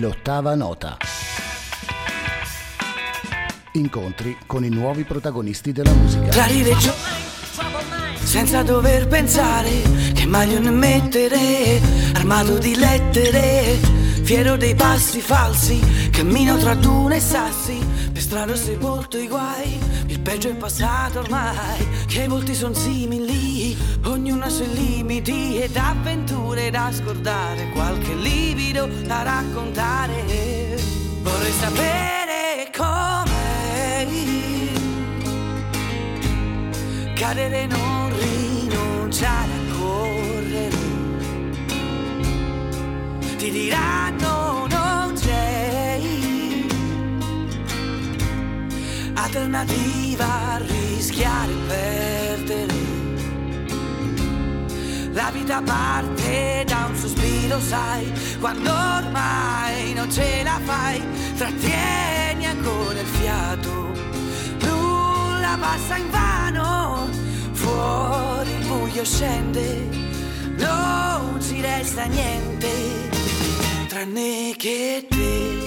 [0.00, 0.96] L'ottava nota.
[3.72, 6.28] Incontri con i nuovi protagonisti della musica.
[6.28, 6.94] Tra riveggio
[8.22, 9.82] senza dover pensare
[10.14, 11.82] che maglione mettere,
[12.14, 13.78] armato di lettere,
[14.22, 15.78] fiero dei passi falsi,
[16.10, 17.78] cammino tra dune e sassi,
[18.10, 19.78] per strada sepolto i guai,
[20.22, 25.76] peggio è passato ormai, che i volti sono simili, ognuno ha i suoi limiti ed
[25.76, 30.76] avventure da scordare, qualche livido da raccontare,
[31.22, 33.40] vorrei sapere come
[37.14, 40.76] cadere non rinunciare a correre.
[43.36, 44.39] Ti diranno
[49.30, 52.74] alternativa a rischiare e perdere.
[55.12, 61.00] La vita parte da un sospiro sai quando ormai non ce la fai.
[61.36, 63.92] Trattieni ancora il fiato
[64.62, 67.08] nulla passa in vano,
[67.52, 69.88] fuori il buio scende,
[70.56, 72.68] non ci resta niente,
[73.86, 75.59] tranne che te.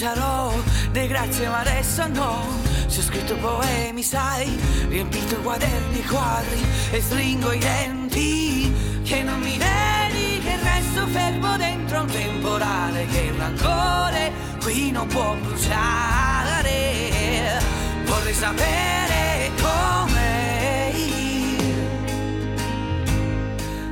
[0.00, 0.50] Sarò,
[0.92, 2.46] dei grazie ma adesso no
[2.88, 8.72] ci ho scritto poemi, sai, riempito quaderni, quadri e stringo i denti.
[9.04, 15.06] Che non mi vedi, che resto fermo dentro un temporale, che il rancore qui non
[15.06, 16.70] può bruciare.
[18.06, 20.92] Vorrei sapere come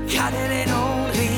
[0.07, 1.38] cadere non rinunciare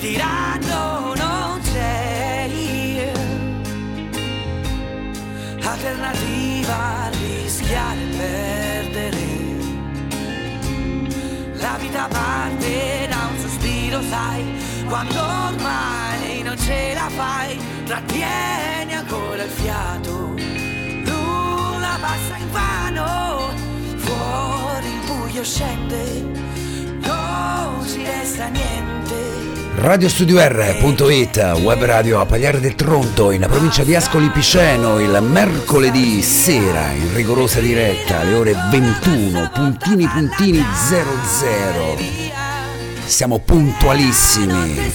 [0.00, 2.10] diranno non c'è
[5.80, 9.28] alternativa a rischiare e perdere.
[11.54, 14.44] La vita parte da un sospiro, sai,
[14.86, 20.34] quando ormai non ce la fai, trattieni ancora il fiato.
[21.04, 23.54] Nulla passa in vano,
[23.96, 26.20] fuori il buio scende,
[27.00, 29.39] non ci resta niente.
[29.76, 36.90] Radiostudio.it, web radio a Pagliare del Tronto, in provincia di Ascoli Piceno, il mercoledì sera,
[36.90, 41.96] in rigorosa diretta, alle ore 21, puntini puntini 00.
[43.04, 44.92] Siamo puntualissimi.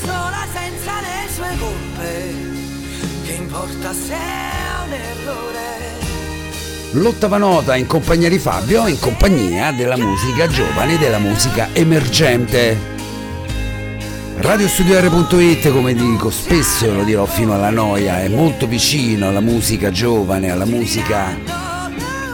[6.92, 12.95] L'ottava nota in compagnia di Fabio, in compagnia della musica giovane, della musica emergente.
[14.38, 20.52] Radiostudio.it, come dico spesso, lo dirò fino alla noia, è molto vicino alla musica giovane,
[20.52, 21.38] alla musica,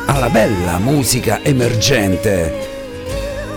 [0.07, 2.69] alla bella musica emergente.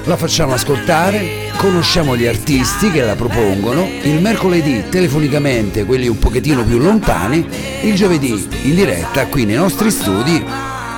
[0.05, 6.65] La facciamo ascoltare, conosciamo gli artisti che la propongono, il mercoledì telefonicamente quelli un pochettino
[6.65, 7.47] più lontani,
[7.83, 10.45] il giovedì in diretta qui nei nostri studi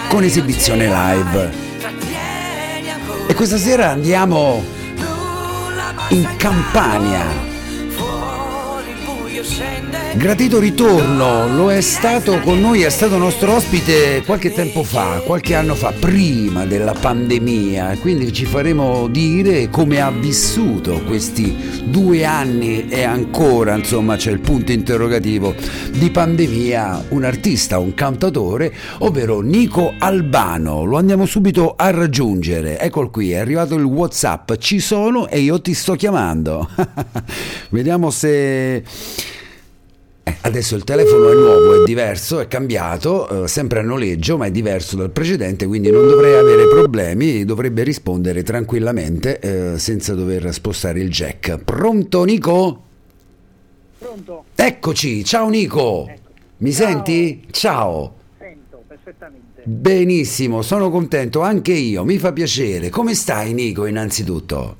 [0.08, 1.64] con esibizione live.
[3.28, 4.75] E questa sera andiamo
[6.10, 7.24] in Campania.
[7.88, 9.95] fuori il buio scende.
[10.16, 15.54] Gratito ritorno, lo è stato con noi, è stato nostro ospite qualche tempo fa, qualche
[15.54, 21.54] anno fa, prima della pandemia, quindi ci faremo dire come ha vissuto questi
[21.84, 25.54] due anni e ancora, insomma, c'è il punto interrogativo
[25.93, 30.84] di pandemia, un artista, un cantatore, ovvero Nico Albano.
[30.84, 32.81] Lo andiamo subito a raggiungere.
[32.81, 36.69] Eccolo qui, è arrivato il WhatsApp, ci sono e io ti sto chiamando.
[37.69, 38.83] Vediamo se
[40.40, 44.50] Adesso il telefono è nuovo, è diverso, è cambiato, eh, sempre a noleggio, ma è
[44.50, 51.00] diverso dal precedente, quindi non dovrei avere problemi, dovrebbe rispondere tranquillamente eh, senza dover spostare
[51.00, 51.58] il jack.
[51.58, 52.82] Pronto Nico?
[53.98, 54.44] Pronto?
[54.54, 56.10] Eccoci, ciao Nico.
[56.58, 56.86] Mi Ciao.
[56.86, 57.46] senti?
[57.52, 58.14] Ciao.
[58.38, 59.62] Sento perfettamente.
[59.64, 62.88] Benissimo, sono contento anche io, mi fa piacere.
[62.88, 64.76] Come stai Nico innanzitutto?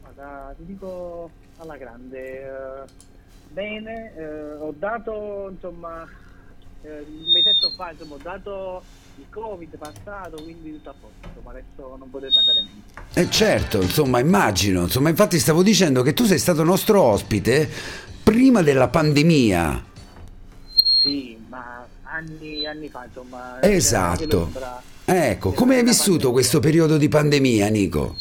[0.00, 2.42] Guarda, ti dico alla grande.
[2.42, 3.02] eh,
[3.54, 6.06] bene, eh, ho dato, insomma,
[6.82, 8.82] eh, un mesetto fa, insomma, ho dato
[9.16, 13.02] il Covid passato, quindi tutto a posto, ma adesso non potrebbe andare meglio.
[13.14, 17.70] Eh certo, insomma immagino, insomma infatti stavo dicendo che tu sei stato nostro ospite
[18.24, 19.84] prima della pandemia.
[21.02, 23.62] Sì, ma anni anni fa, insomma.
[23.62, 24.22] Esatto.
[24.22, 26.32] anche l'ombra Ecco, come hai vissuto pandemia.
[26.32, 28.16] questo periodo di pandemia, Nico?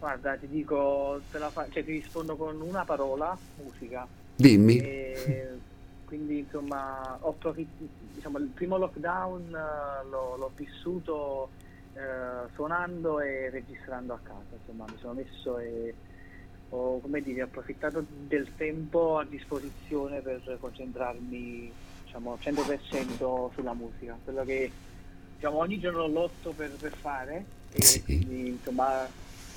[0.00, 4.06] Guarda, ti dico, te la fa- cioè, ti rispondo con una parola, musica.
[4.34, 4.78] Dimmi.
[4.78, 5.58] E
[6.06, 7.68] quindi insomma, ho approfitt-
[8.14, 11.50] diciamo, il primo lockdown eh, l'ho, l'ho vissuto
[11.92, 15.94] eh, suonando e registrando a casa, insomma, mi sono messo e
[16.70, 21.70] ho, come dire, approfittato del tempo a disposizione per concentrarmi
[22.04, 24.70] diciamo, 100% sulla musica, quello che
[25.34, 28.02] diciamo, ogni giorno lotto per, per fare e Sì.
[28.02, 29.06] quindi insomma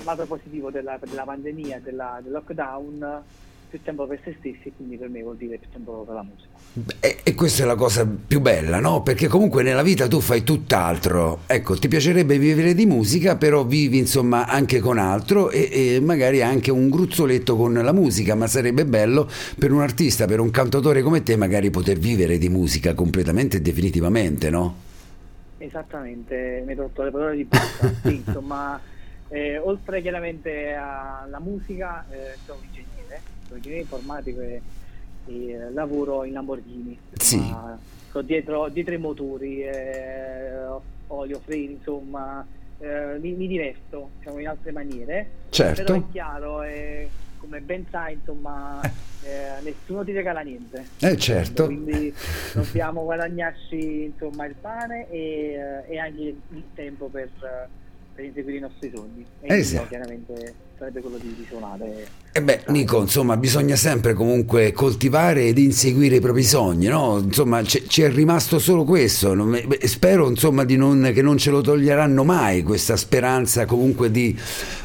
[0.03, 3.23] lato positivo della, della pandemia, della, del lockdown,
[3.73, 6.21] più tempo per se stessi e quindi per me vuol dire più tempo per la
[6.21, 6.49] musica.
[6.99, 9.01] E, e questa è la cosa più bella, no?
[9.01, 11.39] Perché comunque nella vita tu fai tutt'altro.
[11.47, 16.43] Ecco, ti piacerebbe vivere di musica, però vivi insomma anche con altro e, e magari
[16.43, 19.27] anche un gruzzoletto con la musica, ma sarebbe bello
[19.57, 23.61] per un artista, per un cantautore come te, magari poter vivere di musica completamente e
[23.61, 24.75] definitivamente, no?
[25.57, 27.91] Esattamente, mi hai tolto le parole di bocca.
[28.03, 28.79] Sì, insomma,
[29.33, 34.61] eh, oltre chiaramente alla musica, eh, sono ingegnere, sono ingegnere informatico e,
[35.25, 36.97] e, eh, lavoro in Lamborghini.
[37.13, 37.37] Sì.
[37.37, 40.65] Insomma, sto dietro, dietro i motori, eh,
[41.07, 42.45] olio, freni, insomma,
[42.77, 45.29] eh, mi, mi diverto diciamo, in altre maniere.
[45.49, 45.83] Certo.
[45.83, 47.09] Però è chiaro, eh,
[47.39, 48.81] come ben sai, insomma,
[49.25, 50.85] eh, nessuno ti regala niente.
[50.99, 51.65] Eh certo.
[51.65, 52.13] Quindi
[52.53, 57.29] dobbiamo guadagnarci insomma, il pane e, eh, e anche il tempo per,
[58.13, 59.25] per inseguire i nostri sogni.
[59.41, 59.79] E Esatto.
[59.81, 62.07] mio, chiaramente sarebbe quello di, di suonare.
[62.35, 67.21] E beh, Nico, insomma, bisogna sempre comunque coltivare ed inseguire i propri sogni, no?
[67.23, 69.37] Insomma, c- ci è rimasto solo questo.
[69.83, 74.35] Spero, insomma, non- che non ce lo toglieranno mai questa speranza comunque di,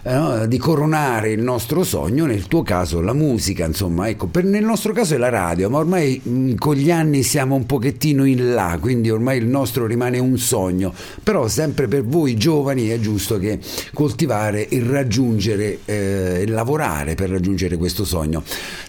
[0.03, 4.65] eh, di coronare il nostro sogno, nel tuo caso la musica, insomma, ecco, per- nel
[4.65, 8.53] nostro caso è la radio, ma ormai mh, con gli anni siamo un pochettino in
[8.53, 10.93] là, quindi ormai il nostro rimane un sogno,
[11.23, 13.59] però sempre per voi giovani è giusto che
[13.95, 18.43] coltivare e raggiungere e lavorare per raggiungere questo sogno.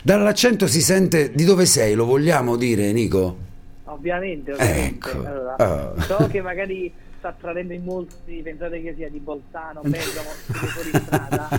[0.04, 3.38] Dall'accento si sente di dove sei, lo vogliamo dire, Nico?
[3.86, 5.10] Ovviamente, ovviamente.
[5.10, 5.26] Ecco.
[5.26, 5.94] Allora, Ah.
[6.02, 11.50] so che magari sta tradendo in molti, pensate che sia di Bolzano, Bergamo, fuori strada,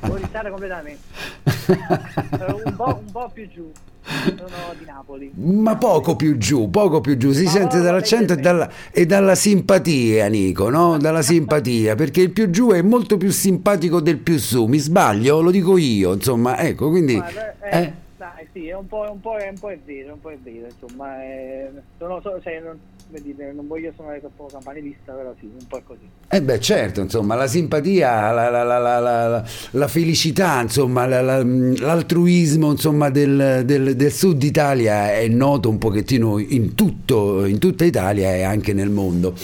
[0.00, 1.00] fuori strada completamente.
[2.64, 3.70] un, po', un po' più giù,
[4.02, 5.30] sono di Napoli.
[5.34, 9.34] Ma poco più giù, poco più giù, si Ma sente dall'accento e dalla, e dalla
[9.34, 10.98] simpatia, Nico, no?
[10.98, 15.40] Dalla simpatia, perché il più giù è molto più simpatico del più su, mi sbaglio?
[15.40, 17.14] Lo dico io, insomma, ecco, quindi...
[17.14, 17.92] Guarda, eh, eh?
[18.16, 20.30] Dai, sì, è un po', è un po', è un po' è vero, un po'
[20.30, 22.78] è vero, insomma, eh, sono, so- cioè, non,
[23.12, 26.00] come dire, non voglio suonare troppo campanilista, però sì, un po' così.
[26.30, 32.70] Eh beh, certo, insomma, la simpatia, la, la- la- la- felicità, insomma, la- la- l'altruismo,
[32.70, 38.34] insomma, del, del- del sud Italia è noto un pochettino in tutto, in tutta Italia
[38.34, 39.34] e anche nel mondo.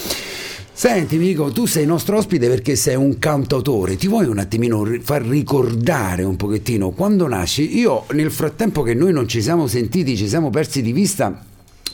[0.71, 5.23] Senti, Mico, tu sei nostro ospite perché sei un cantautore, ti vuoi un attimino far
[5.23, 7.77] ricordare un pochettino quando nasci?
[7.77, 11.43] Io nel frattempo che noi non ci siamo sentiti, ci siamo persi di vista,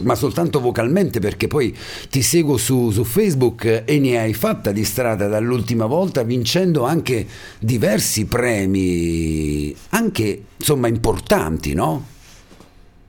[0.01, 1.75] ma soltanto vocalmente perché poi
[2.09, 7.25] ti seguo su, su Facebook e ne hai fatta di strada dall'ultima volta vincendo anche
[7.59, 12.05] diversi premi, anche insomma importanti, no?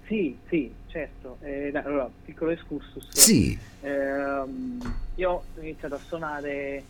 [0.06, 1.38] Sì, sì, certo.
[1.40, 3.08] Eh, allora, piccolo excursus.
[3.12, 4.80] Sì, Ehm,
[5.14, 6.82] io ho iniziato a suonare,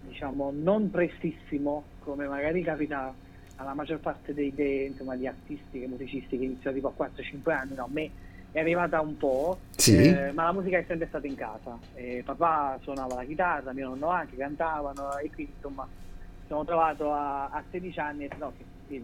[0.00, 3.14] diciamo, non prestissimo, come magari capita
[3.56, 7.50] alla maggior parte dei, dei, insomma, di artisti e musicisti che iniziano tipo a 4-5
[7.52, 8.10] anni, no, a me
[8.56, 9.94] è arrivata un po', Sì.
[9.96, 11.78] eh, ma la musica è sempre stata in casa.
[11.92, 15.86] Eh, papà suonava la chitarra, mio nonno anche, cantavano e quindi insomma
[16.46, 19.02] sono trovato a, a 16 anni e no, che-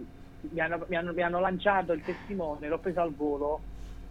[0.49, 3.61] mi, hanno, mi hanno- mi hanno lanciato il testimone, l'ho preso al volo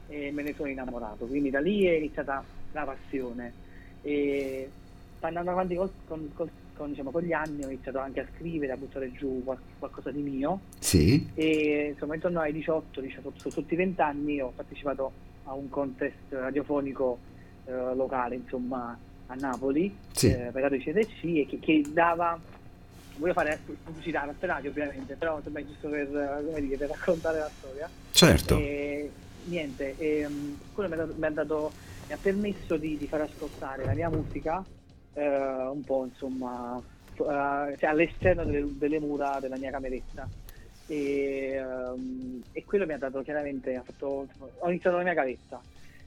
[0.09, 1.25] e me ne sono innamorato.
[1.25, 2.43] Quindi da lì è iniziata
[2.73, 3.51] la passione.
[4.03, 4.69] E
[5.21, 8.73] andando avanti col- con, col- con, diciamo, con gli anni ho iniziato anche a scrivere,
[8.73, 13.73] a buttare giù qual- qualcosa di mio sì, e insomma intorno ai 18, 18 sotto
[13.73, 17.19] i 20 anni ho partecipato a un contest radiofonico
[17.65, 20.27] eh, locale insomma a Napoli Sì.
[20.27, 22.39] eh, per Radio CSC e che, che dava
[23.17, 26.07] voglio fare pubblicità per radio ovviamente però insomma è giusto per,
[26.45, 28.57] come dire, per raccontare la storia certo.
[28.57, 29.11] e
[29.45, 31.71] niente, ehm, quello mi ha, dato- mi ha dato-
[32.07, 34.63] mi ha permesso di, di far ascoltare la mia musica
[35.13, 36.81] eh, un po' insomma
[37.13, 40.27] eh, cioè, all'esterno delle, delle mura della mia cameretta.
[40.91, 44.27] E, ehm, e quello mi ha dato chiaramente, ha fatto-
[44.59, 45.63] ho iniziato la mia gavetta.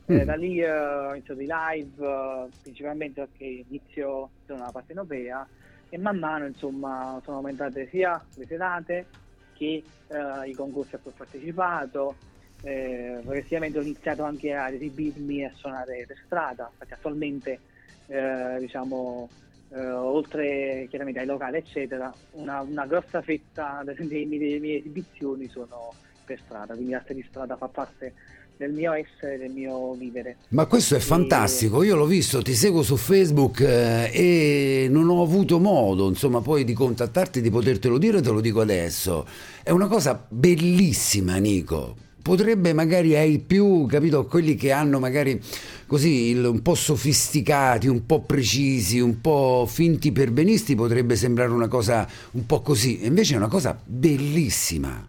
[0.07, 0.27] Eh, Mm.
[0.27, 5.49] da lì eh, ho iniziato i live, eh, principalmente perché inizio nella partenopea
[5.89, 9.09] e man mano insomma sono aumentate sia le serate
[9.55, 12.19] che eh, i concorsi a cui ho partecipato.
[12.61, 17.63] Eh, progressivamente ho iniziato anche ad esibirmi e a suonare per strada, infatti attualmente
[18.07, 19.31] eh, diciamo,
[19.75, 25.49] eh, oltre chiaramente ai locali eccetera, una, una grossa fetta delle mie, delle mie esibizioni
[25.49, 25.93] sono
[26.25, 28.15] per strada, quindi l'arte di strada fa parte
[28.57, 30.37] del mio essere, del mio vivere.
[30.51, 35.23] Ma questo è fantastico, io l'ho visto, ti seguo su Facebook eh, e non ho
[35.23, 39.27] avuto modo, insomma, poi di contattarti, di potertelo dire, te lo dico adesso.
[39.63, 41.97] È una cosa bellissima, Nico.
[42.25, 45.39] Potrebbe magari ai più, capito, quelli che hanno magari
[45.87, 51.69] così il, un po' sofisticati, un po' precisi, un po' finti perbenisti, potrebbe sembrare una
[51.69, 55.07] cosa un po' così, invece è una cosa bellissima.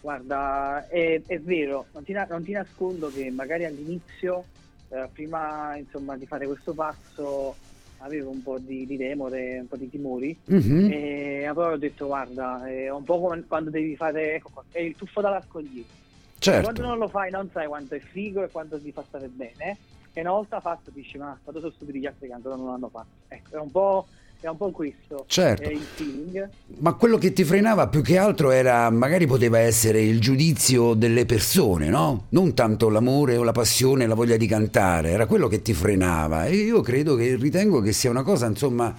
[0.00, 4.44] Guarda, è, è vero, non ti, non ti, nascondo che magari all'inizio,
[4.88, 7.54] eh, prima insomma, di fare questo passo,
[8.02, 10.90] avevo un po' di, di demore, un po' di timori, mm-hmm.
[10.90, 14.94] e poi ho detto guarda, è un po' come quando devi fare, ecco, è il
[14.96, 16.00] tuffo dall'arcogliere.
[16.38, 16.62] Certo.
[16.62, 19.78] Quando non lo fai non sai quanto è figo e quanto ti fa stare bene,
[20.12, 23.06] e una volta fatto dici ma sono stupidi gli altri che ancora non l'hanno fatto.
[23.28, 24.06] Ecco, è un po'
[24.46, 25.70] è un po' questo certo.
[25.70, 26.48] il feeling.
[26.78, 31.26] Ma quello che ti frenava più che altro era, magari poteva essere il giudizio delle
[31.26, 32.26] persone, no?
[32.30, 36.46] Non tanto l'amore o la passione, la voglia di cantare, era quello che ti frenava.
[36.46, 38.94] E io credo che ritengo che sia una cosa, insomma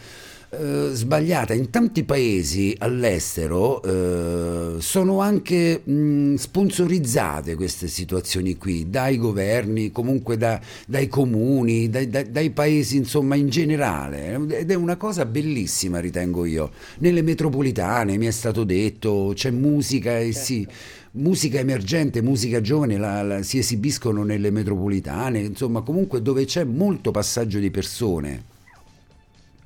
[0.53, 1.53] eh, sbagliata.
[1.53, 10.37] In tanti paesi all'estero eh, sono anche mh, sponsorizzate queste situazioni qui dai governi, comunque
[10.37, 15.99] da, dai comuni, dai, dai, dai, paesi insomma in generale ed è una cosa bellissima
[15.99, 16.71] ritengo io.
[16.99, 20.39] Nelle metropolitane mi è stato detto c'è musica e certo.
[20.45, 20.67] sì
[21.13, 27.11] musica emergente, musica giovane la, la, si esibiscono nelle metropolitane, insomma comunque dove c'è molto
[27.11, 28.52] passaggio di persone.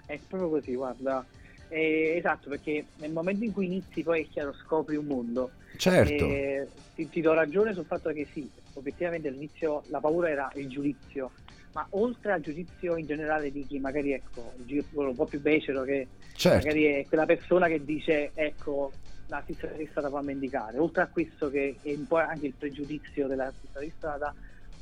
[0.07, 1.23] È proprio così, guarda.
[1.69, 5.51] Eh, esatto, perché nel momento in cui inizi poi è chiaro, scopri un mondo.
[5.75, 6.25] Certo.
[6.25, 10.69] Eh, ti, ti, do ragione sul fatto che sì, obiettivamente all'inizio la paura era il
[10.69, 11.31] giudizio,
[11.73, 14.53] ma oltre al giudizio in generale di chi magari ecco,
[14.93, 16.65] un po' più becero che certo.
[16.65, 18.91] magari è quella persona che dice ecco
[19.27, 23.27] l'artista di strada fa mendicare, oltre a questo che è un po' anche il pregiudizio
[23.27, 24.33] dell'artista di strada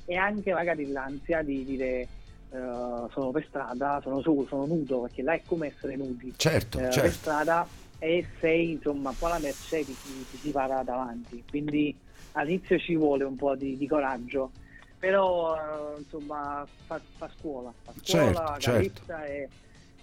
[0.06, 2.08] e anche magari l'ansia di dire
[2.50, 6.34] uh, sono per strada, sono solo, sono nudo, perché là è come essere nudi.
[6.36, 7.02] Certo, uh, certo.
[7.02, 7.68] Per strada
[8.00, 11.44] e sei insomma un po' la merce di chi ti si para davanti.
[11.50, 11.96] Quindi
[12.34, 14.52] all'inizio ci vuole un po' di, di coraggio,
[15.00, 19.24] però uh, insomma fa, fa, scuola, fa scuola, certo, certo.
[19.24, 19.50] E,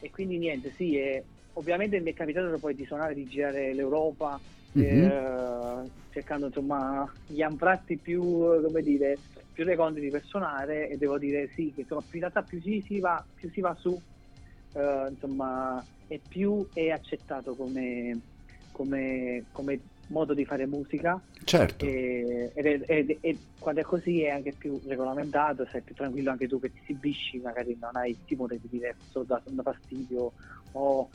[0.00, 1.22] e, quindi niente, sì, e,
[1.54, 4.40] ovviamente mi è capitato poi di suonare, di girare l'Europa,
[4.78, 5.04] mm-hmm.
[5.04, 9.18] eh, cercando insomma gli anfratti più, come dire,
[9.52, 13.24] più reconditi per suonare e devo dire sì, che insomma, in realtà più si va,
[13.34, 14.00] più si va su,
[14.74, 18.18] eh, insomma, e più è accettato come,
[18.72, 21.20] come, come modo di fare musica.
[21.44, 21.84] Certo.
[21.84, 26.46] E, ed, ed, ed, quando è così è anche più regolamentato, sei più tranquillo anche
[26.46, 30.32] tu che ti esibisci, magari non hai timore di dire sto dando fastidio
[30.72, 31.08] o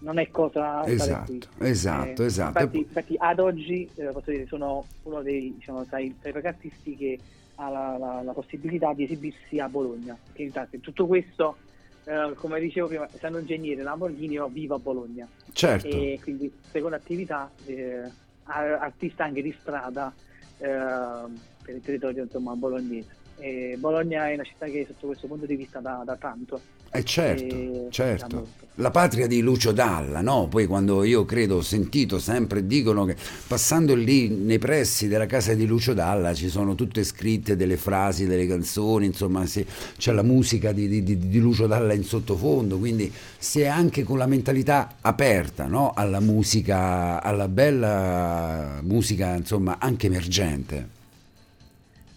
[0.00, 2.58] non è cosa esatto, esatto, eh, esatto.
[2.58, 6.46] Infatti, infatti, ad oggi eh, posso dire sono uno dei diciamo, tra, i, tra i
[6.46, 7.18] artisti che
[7.56, 10.16] ha la, la, la, possibilità di esibirsi a Bologna.
[10.32, 11.56] Perché tutto questo,
[12.04, 15.28] eh, come dicevo prima, essendo ingegnere Lamborghini, io vivo a Bologna.
[15.52, 15.86] Certo.
[15.86, 18.10] E quindi seconda attività, eh,
[18.44, 20.12] artista anche di strada
[20.58, 23.16] eh, per il territorio insomma, bolognese.
[23.38, 26.60] E Bologna è una città che sotto questo punto di vista dà, dà tanto.
[26.90, 28.56] Eh certo, e certo.
[28.76, 30.46] La patria di Lucio Dalla, no?
[30.46, 33.16] Poi quando io credo, ho sentito sempre, dicono che
[33.48, 38.26] passando lì nei pressi della casa di Lucio Dalla ci sono tutte scritte delle frasi,
[38.26, 39.66] delle canzoni, insomma si,
[39.96, 44.16] c'è la musica di, di, di, Lucio Dalla in sottofondo, quindi si è anche con
[44.16, 45.92] la mentalità aperta no?
[45.92, 50.88] alla musica, alla bella musica, insomma, anche emergente.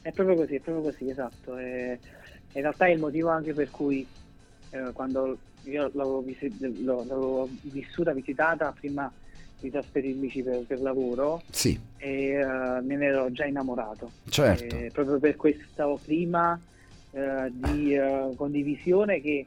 [0.04, 1.58] È proprio così, è proprio così, esatto.
[1.58, 1.98] E,
[2.54, 4.06] in realtà è il motivo anche per cui
[4.72, 9.12] eh, quando io l'avevo, visi- l'avevo, vissuta, visitata prima
[9.60, 11.80] di trasferirmi per, per lavoro sì.
[11.98, 14.12] e uh, me ne ero già innamorato.
[14.28, 14.76] Certo.
[14.76, 16.60] E proprio per questa prima
[17.12, 19.46] uh, di uh, condivisione che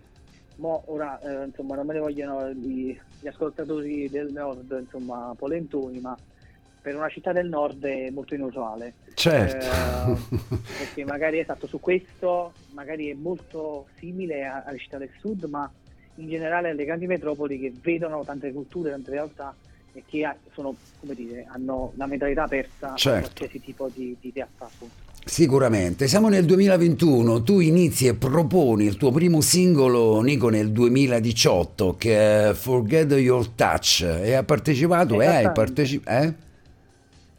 [0.56, 6.16] mo ora insomma non me ne vogliono gli, gli ascoltatori del nord insomma polentoni ma
[6.84, 8.92] per una città del nord è molto inusuale.
[9.14, 9.64] Certo.
[9.64, 10.48] Eh,
[10.78, 15.70] perché magari esatto, su questo magari è molto simile alle città del sud, ma
[16.16, 19.54] in generale alle grandi metropoli che vedono tante culture, tante realtà
[19.94, 23.18] e che sono, come dire, hanno la mentalità aperta certo.
[23.18, 24.66] a qualsiasi tipo di, di realtà.
[24.66, 24.94] Appunto.
[25.24, 31.96] Sicuramente, siamo nel 2021, tu inizi e proponi il tuo primo singolo, Nico, nel 2018
[31.96, 36.22] che è Forget Your Touch e ha partecipato e hai partecipato...
[36.22, 36.52] Eh?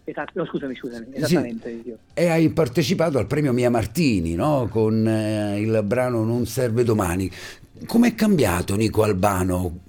[0.07, 1.81] Esatto, no, scusami, scusami, esattamente.
[1.83, 1.95] Sì.
[2.13, 4.67] E hai partecipato al premio Mia Martini, no?
[4.69, 7.29] Con eh, il brano Non serve domani.
[7.87, 9.79] Com'è cambiato Nico Albano,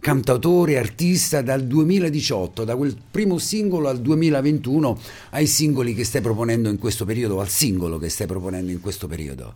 [0.00, 4.98] cantautore, artista dal 2018, da quel primo singolo al 2021
[5.30, 9.06] ai singoli che stai proponendo in questo periodo, al singolo che stai proponendo in questo
[9.06, 9.54] periodo?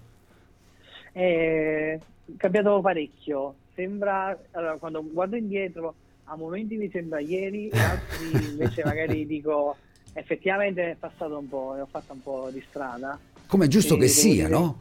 [1.10, 1.98] È
[2.36, 5.94] cambiato parecchio, sembra, allora, quando guardo indietro,
[6.24, 9.76] a momenti mi sembra ieri, altri invece magari dico
[10.16, 13.18] effettivamente è passato un po', ho fatto un po' di strada.
[13.46, 14.48] Come è giusto che sia, dire...
[14.48, 14.80] no?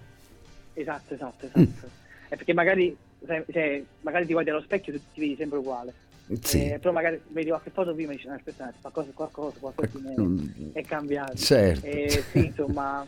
[0.74, 1.60] Esatto, esatto, esatto.
[1.60, 2.28] Mm.
[2.30, 5.94] Perché magari, cioè, magari ti guardi allo specchio e ti vedi sempre uguale.
[6.42, 6.72] Sì.
[6.72, 10.80] Eh, però magari vedi qualche foto prima e dici, no, aspetta, qualcosa, qualcosa, qualcosa è,
[10.80, 11.36] è cambiato.
[11.36, 11.86] Certo.
[11.86, 13.06] Eh, sì, insomma,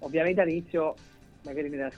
[0.00, 0.94] ovviamente all'inizio,
[1.42, 1.90] magari nella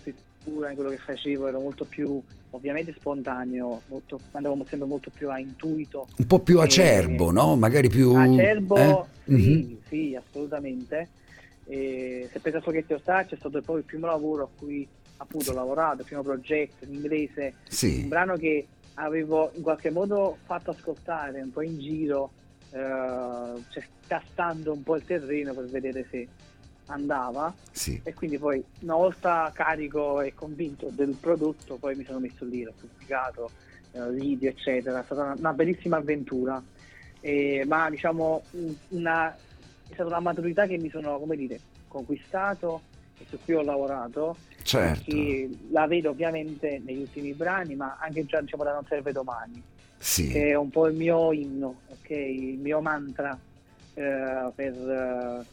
[0.43, 2.21] scrittura, in quello che facevo, ero molto più,
[2.51, 6.09] ovviamente spontaneo, molto, andavo sempre molto più a intuito.
[6.17, 7.57] Un po' più acerbo, eh, no?
[7.57, 8.15] Magari più...
[8.15, 9.05] Acerbo, eh?
[9.25, 9.75] sì, mm-hmm.
[9.89, 11.09] sì, assolutamente.
[11.67, 14.87] E se penso a Spaghetti Ostacci è stato poi il primo lavoro a cui
[15.19, 18.01] appunto ho lavorato, il primo progetto in inglese, Sì.
[18.03, 22.33] un brano che avevo in qualche modo fatto ascoltare un po' in giro,
[22.73, 26.27] eh, cioè, tastando un po' il terreno per vedere se
[26.93, 28.01] andava Sì.
[28.05, 32.63] e quindi poi una volta carico e convinto del prodotto poi mi sono messo lì,
[32.63, 33.51] l'ho pubblicato,
[33.93, 36.63] eh, video eccetera, è stata una, una bellissima avventura,
[37.25, 42.83] Eh, ma diciamo un- una, è stata una maturità che mi sono, come dire, conquistato
[43.19, 45.15] e su cui ho lavorato Certo.
[45.71, 49.63] la vedo ovviamente negli ultimi brani, ma anche già diciamo da Non serve domani,
[49.99, 50.27] Sì.
[50.29, 52.11] che è un po' il mio inno, ok?
[52.11, 53.39] il mio mantra
[53.95, 55.45] eh, per, eh,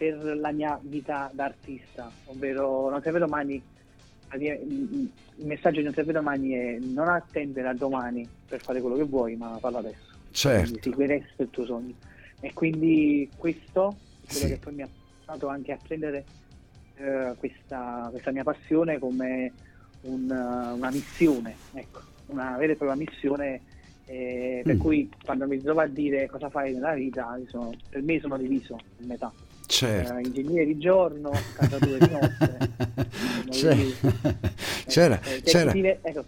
[0.00, 3.62] per la mia vita d'artista, ovvero Non serve domani.
[4.32, 5.10] Il
[5.44, 9.36] messaggio di Non serve domani è non attendere a domani per fare quello che vuoi,
[9.36, 10.08] ma farlo adesso.
[10.30, 10.62] Certo.
[10.62, 11.94] Quindi segui resto il tuo sogno.
[12.40, 13.88] E quindi questo
[14.22, 14.48] è quello Sì.
[14.48, 14.88] che poi mi ha
[15.18, 16.24] portato anche a prendere
[16.96, 19.52] eh, questa, questa mia passione come
[20.02, 23.60] un, una missione, ecco, una vera e propria missione.
[24.12, 24.78] eh, per Mm.
[24.80, 28.76] cui quando mi trovo a dire cosa fai nella vita, sono- per me sono diviso
[28.98, 29.32] in metà.
[29.70, 30.16] Certo.
[30.16, 32.58] Eh, ingegnere di giorno, cantatore di notte.
[33.48, 33.94] Quindi,
[34.88, 36.24] c'era, eh, c'era, ti- ecco,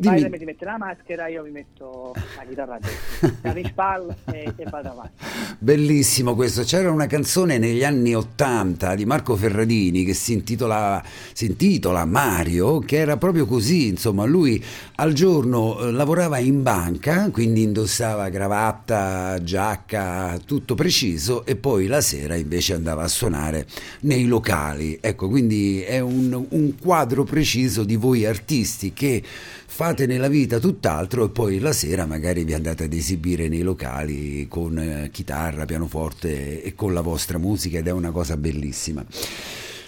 [0.00, 0.14] Dimmi.
[0.14, 4.52] Spider-Man ti mette la maschera, io mi metto la chitarra a destra, la spalla e,
[4.56, 5.24] e vado avanti.
[5.58, 11.44] Bellissimo questo, c'era una canzone negli anni Ottanta di Marco Ferradini che si intitola, si
[11.44, 14.64] intitola Mario, che era proprio così, insomma lui
[14.96, 22.00] al giorno eh, lavorava in banca, quindi indossava cravatta, giacca, tutto preciso e poi la
[22.00, 23.66] sera invece andava a suonare
[24.00, 24.96] nei locali.
[24.98, 29.22] Ecco, quindi è un, un quadro preciso di voi artisti che
[29.66, 34.46] fate nella vita tutt'altro e poi la sera magari vi andate ad esibire nei locali
[34.48, 39.04] con eh, chitarra, pianoforte e con la vostra musica ed è una cosa bellissima.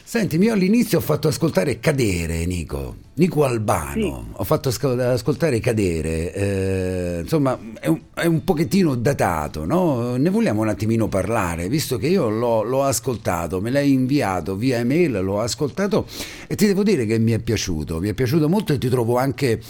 [0.05, 4.33] Senti, io all'inizio ho fatto ascoltare Cadere, Nico, Nico Albano, Sì.
[4.41, 10.17] ho fatto ascol- ascoltare Cadere, eh, insomma è un, è un pochettino datato, no?
[10.17, 14.79] Ne vogliamo un attimino parlare, visto che io l'ho, l'ho ascoltato, me l'hai inviato via
[14.79, 16.07] email, l'ho ascoltato
[16.47, 19.17] e ti devo dire che mi è piaciuto, mi è piaciuto molto e ti trovo
[19.17, 19.63] anche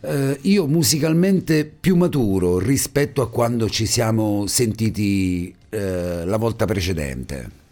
[0.00, 7.66] eh, io musicalmente più maturo rispetto a quando ci siamo sentiti eh, la volta precedente.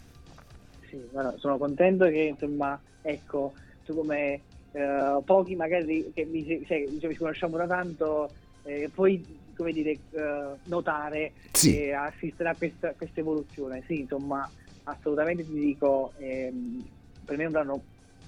[1.17, 3.53] Guarda, sono contento che insomma, ecco,
[3.83, 8.29] tu come eh, pochi magari che mi, cioè, diciamo, ci conosciamo da tanto,
[8.65, 9.25] eh, puoi
[9.55, 11.75] come dire, eh, notare Sì.
[11.75, 13.81] e assistere a questa, questa evoluzione.
[13.87, 14.47] Sì, insomma,
[14.83, 16.85] assolutamente ti dico, ehm,
[17.25, 17.81] per me è un brano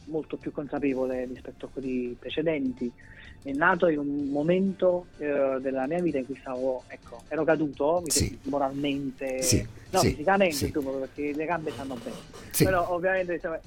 [0.05, 2.91] molto più consapevole rispetto a quelli precedenti.
[3.41, 8.03] È nato in un momento eh, della mia vita in cui stavo, ecco, ero caduto
[8.07, 8.37] Sì.
[8.43, 10.65] moralmente, Sì, no, sì, fisicamente, sì.
[10.65, 12.15] insomma, perché le gambe stanno bene.
[12.57, 13.59] Però ovviamente insomma,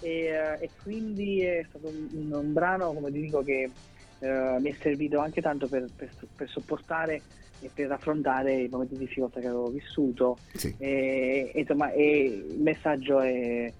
[0.00, 3.68] e, eh, e quindi è stato un, un brano, come ti dico, che
[4.20, 7.20] eh, mi è servito anche tanto per, per- per sopportare
[7.60, 10.38] e per affrontare i momenti di difficoltà che avevo vissuto.
[10.78, 13.72] E, e, insomma, e il messaggio è,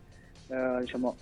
[0.49, 1.15] eh, diciamo,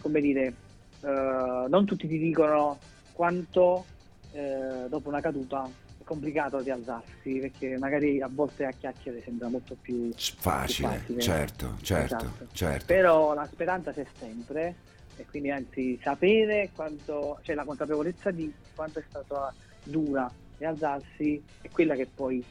[0.00, 0.54] come dire,
[1.02, 2.78] eh, non tutti ti dicono
[3.20, 3.84] quanto
[4.32, 9.76] eh, dopo una caduta è complicato rialzarsi, perché magari a volte a chiacchiere sembra molto
[9.78, 11.20] più Facile, facile.
[11.20, 12.46] certo, certo, Esatto.
[12.52, 12.84] certo.
[12.86, 14.76] però la speranza c'è sempre
[15.16, 19.52] e quindi anzi sapere quanto, cioè la consapevolezza di quanto è stata
[19.84, 22.42] dura rialzarsi è quella che poi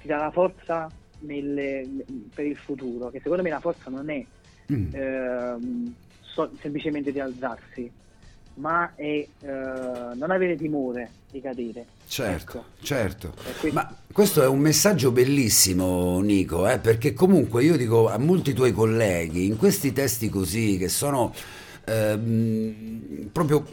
[0.00, 1.88] ti dà la forza nelle-
[2.34, 4.26] per il futuro, che secondo me la forza non è
[4.72, 4.92] Mm.
[4.96, 7.88] ehm, so- semplicemente di alzarsi,
[8.56, 11.86] ma è eh, non avere timore di cadere.
[12.08, 12.64] Certo, Ecco.
[12.82, 13.32] certo.
[13.60, 18.52] Questo- Ma questo è un messaggio bellissimo, Nico, eh, perché comunque io dico a molti
[18.52, 21.34] tuoi colleghi, in questi testi così, che sono
[21.86, 23.64] ehm, proprio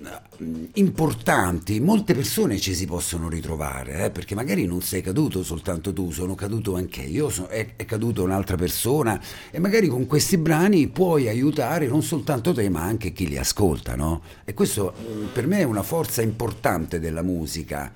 [0.73, 6.12] importanti, molte persone ci si possono ritrovare, eh, perché magari non sei caduto soltanto tu,
[6.12, 9.21] sono caduto anche io, sono, è, è caduto un'altra persona
[9.52, 13.95] e magari con questi brani puoi aiutare non soltanto te ma anche chi li ascolta,
[13.95, 14.21] no?
[14.45, 14.93] E questo
[15.32, 17.91] per me è una forza importante della musica.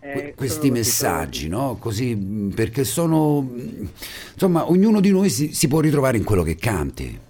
[0.00, 1.76] Eh, questi messaggi, no?
[1.78, 2.16] Così,
[2.54, 3.84] perché sono, mm,
[4.32, 7.26] insomma, ognuno di noi si, si può ritrovare in quello che canti.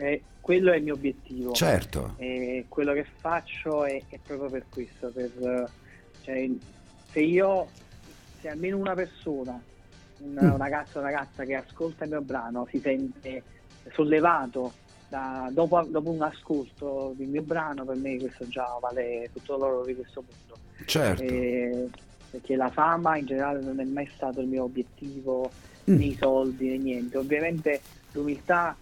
[0.00, 1.52] Eh, quello è il mio obiettivo.
[1.52, 2.14] Certo.
[2.16, 5.70] E quello che faccio è, è proprio per questo, per,
[6.22, 6.48] cioè,
[7.12, 7.66] se io,
[8.40, 9.60] se almeno una persona,
[10.18, 10.50] una, Mm.
[10.52, 13.42] un ragazzo o ragazza che ascolta il mio brano si sente
[13.92, 14.72] sollevato
[15.08, 19.84] da- dopo, dopo un ascolto del mio brano, per me questo già vale tutto l'oro
[19.84, 20.62] di questo mondo.
[20.86, 21.22] Certo.
[21.22, 21.88] Eh,
[22.30, 25.50] perché la fama in generale non è mai stato il mio obiettivo,
[25.90, 25.96] Mm.
[25.96, 27.16] né i soldi né niente.
[27.18, 27.80] Ovviamente
[28.12, 28.76] l'umiltà,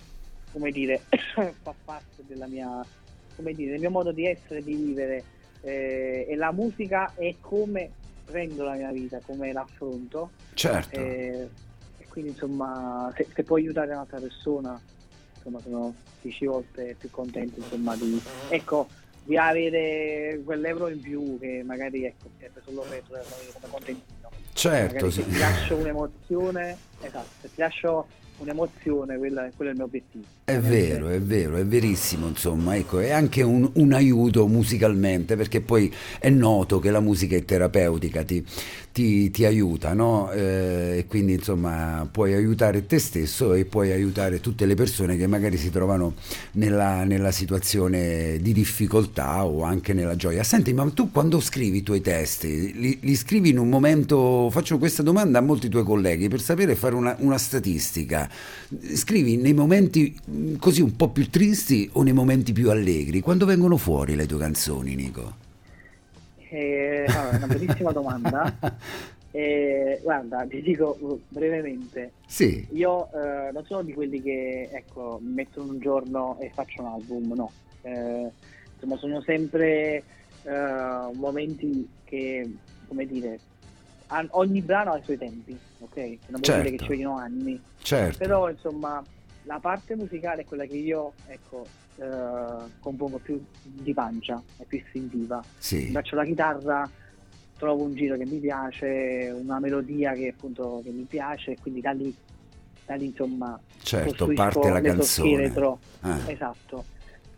[0.58, 1.00] come dire,
[1.62, 2.84] fa parte della mia,
[3.36, 5.24] come dire, del mio modo di essere, di vivere.
[5.62, 7.90] eh, e la musica è come
[8.24, 10.30] prendo la mia vita, come l'affronto.
[10.54, 10.98] Certo.
[10.98, 11.48] eh,
[11.98, 14.80] e quindi insomma, se, se può aiutare un'altra persona,
[15.36, 18.88] insomma, sono dieci volte più contento insomma, di, ecco,
[19.22, 24.30] di avere quell'euro in più che magari ecco, serve solo per come contentino.
[24.52, 25.24] certo, Magari sì.
[25.24, 28.06] ti lascio un'emozione, esatto, ti lascio
[28.38, 30.24] un'emozione, quella- quello è il mio obiettivo.
[30.44, 35.60] È vero, è vero, è verissimo, insomma, ecco, è anche un, un aiuto musicalmente, perché
[35.60, 38.44] poi è noto che la musica è terapeutica, ti,
[38.98, 40.30] ti- ti aiuta, no?
[40.32, 45.26] Eh, E quindi, insomma, puoi aiutare te stesso e puoi aiutare tutte le persone che
[45.28, 46.14] magari si trovano
[46.52, 50.42] nella, nella situazione di difficoltà o anche nella gioia.
[50.42, 54.78] Senti, ma tu quando scrivi i tuoi testi, li, li scrivi in un momento, faccio
[54.78, 58.28] questa domanda a molti tuoi colleghi per sapere fare una, una statistica,
[58.94, 63.20] scrivi nei momenti mh, così un po' più tristi o nei momenti più allegri?
[63.20, 65.46] Quando vengono fuori le tue canzoni, Nico?
[66.50, 68.56] Eh, allora, una bellissima domanda.
[69.30, 75.20] Eh, guarda, ti dico uh, brevemente, Sì, io eh, non sono di quelli che ecco,
[75.22, 77.52] mettono un giorno e faccio un album, no.
[77.82, 78.30] Eh,
[78.72, 80.02] insomma, sono sempre
[80.42, 82.50] eh, momenti che,
[82.88, 83.38] come dire,
[84.30, 85.96] ogni brano ha i suoi tempi, ok?
[86.28, 86.70] Non vuol dire Certo.
[86.70, 88.18] che ci vogliono anni, certo.
[88.18, 89.04] però insomma
[89.48, 94.76] la parte musicale è quella che io ecco, eh, compongo più di pancia, è più
[94.78, 95.42] istintiva.
[95.56, 96.88] Sì, Faccio la chitarra,
[97.56, 101.80] trovo un giro che mi piace, una melodia che appunto che mi piace, e quindi
[101.80, 102.14] da lì,
[102.84, 105.50] da lì insomma certo, parte la canzone.
[106.00, 106.84] Ah, Esatto.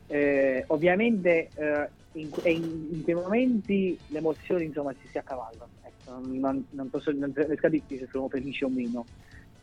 [0.09, 5.69] Eh, ovviamente eh, in, in- in quei momenti le emozioni insomma si, si accavallano.
[5.85, 9.05] Ecco, non, non- non posso non riesco a dirti se sono felice o meno.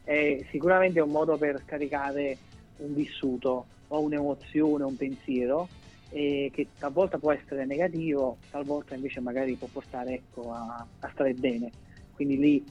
[0.08, 2.38] È sicuramente un modo per scaricare
[2.78, 5.68] un vissuto o un'emozione, un pensiero
[6.12, 11.34] eh, che talvolta può essere negativo, talvolta invece magari può portare ecco, a, a stare
[11.34, 11.70] bene.
[12.14, 12.66] Quindi lì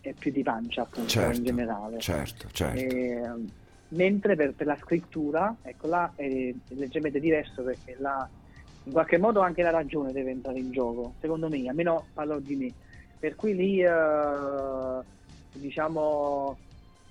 [0.00, 1.98] è più di pancia appunto certo, in generale.
[1.98, 2.78] certo, certo.
[2.78, 3.32] Eh,
[3.88, 8.28] mentre per, per la scrittura, ecco là è leggermente diverso perché là
[8.84, 12.54] in qualche modo anche la ragione deve entrare in gioco, secondo me, almeno parlo di
[12.54, 12.72] me.
[13.18, 15.02] Per cui lì eh, diciamo,
[15.52, 16.56] diciamo,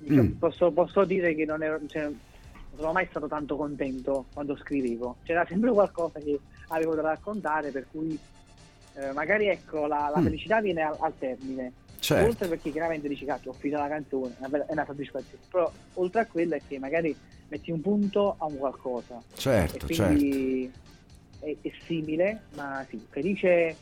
[0.03, 0.31] Mm.
[0.33, 2.17] posso, posso dire che non, ero, cioè, non
[2.77, 5.17] sono mai stato tanto contento quando scrivevo.
[5.23, 8.17] C'era sempre qualcosa che avevo da raccontare, per cui
[8.95, 10.23] eh, magari ecco la, la Mm.
[10.25, 11.71] felicità viene al, al termine.
[11.99, 12.27] certo.
[12.27, 16.25] Oltre perché chiaramente dici cazzo ho finito la canzone, è una, soddisfazione, però oltre a
[16.27, 17.15] quello è che magari
[17.47, 20.79] metti un punto a un qualcosa Certo, e certo.
[21.45, 23.75] È, è simile, ma sì, felice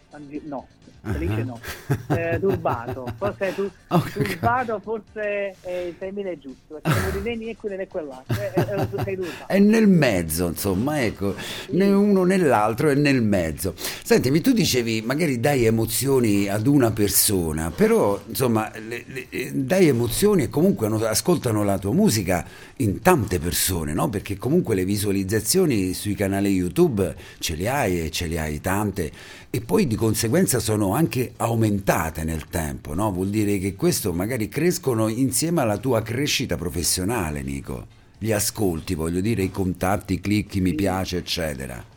[0.47, 0.67] no,
[1.01, 1.59] felice no,
[2.07, 4.11] Eh, turbato, forse tu, Ok.
[4.11, 8.61] turbato forse è il termine giusto, perché non vuoi né quello né quell'altro, eh, eh,
[8.61, 9.47] eh, sei turbato.
[9.47, 11.35] È nel mezzo, insomma, ecco,
[11.71, 13.73] né uno né l'altro è nel mezzo.
[13.77, 19.87] Sentimi, tu dicevi magari dai emozioni ad una persona, però insomma le- le- eh, dai
[19.87, 22.45] emozioni e comunque ascoltano la tua musica
[22.77, 24.09] in tante persone, no?
[24.09, 29.11] Perché comunque le visualizzazioni sui canali YouTube ce le hai e ce le hai tante
[29.49, 33.11] e poi di conseguenza sono anche aumentate nel tempo, no?
[33.11, 39.19] Vuol dire che questo magari crescono insieme alla tua crescita professionale, Nico gli ascolti, voglio
[39.19, 41.92] dire, i contatti, i click, i mi piace, eccetera.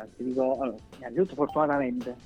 [0.00, 2.16] Guarda, ti dico, allora, innanzitutto fortunatamente,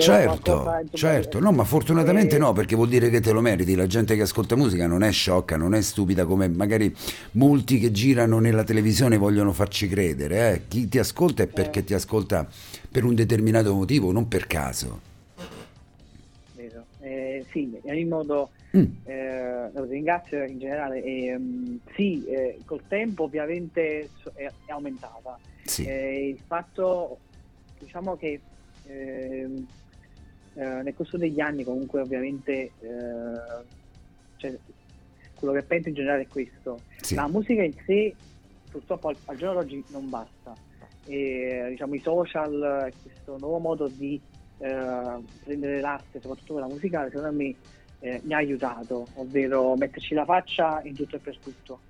[0.00, 3.74] Certo, certo, no, ma fortunatamente eh, no, perché vuol dire che te lo meriti.
[3.74, 6.94] La gente che ascolta musica non è sciocca, non è stupida come magari
[7.32, 10.52] molti che girano nella televisione vogliono farci credere.
[10.52, 10.62] eh.
[10.68, 12.46] Chi ti ascolta è perché ti ascolta
[12.90, 15.00] per un determinato motivo, non per caso.
[16.54, 16.84] Vero.
[17.00, 18.84] Eh, sì, in ogni modo Mm.
[19.04, 21.02] eh, lo ringrazio in generale.
[21.02, 25.38] E, mm, sì, eh, col tempo ovviamente è aumentata.
[25.66, 25.84] Sì.
[25.84, 27.18] Eh, il fatto,
[27.78, 28.40] diciamo che
[28.86, 29.66] ehm,
[30.54, 33.64] eh, nel corso degli anni comunque ovviamente eh,
[34.36, 34.56] cioè,
[35.34, 36.80] quello che penso in generale è questo.
[37.00, 37.14] Sì.
[37.14, 38.14] La musica in sé
[38.70, 40.54] purtroppo al, al giorno d'oggi non basta.
[41.06, 44.20] E, diciamo, I social, questo nuovo modo di
[44.58, 47.54] eh, prendere l'arte, soprattutto quella musicale, secondo me
[48.00, 51.80] eh, mi ha aiutato, ovvero metterci la faccia in tutto e per tutto.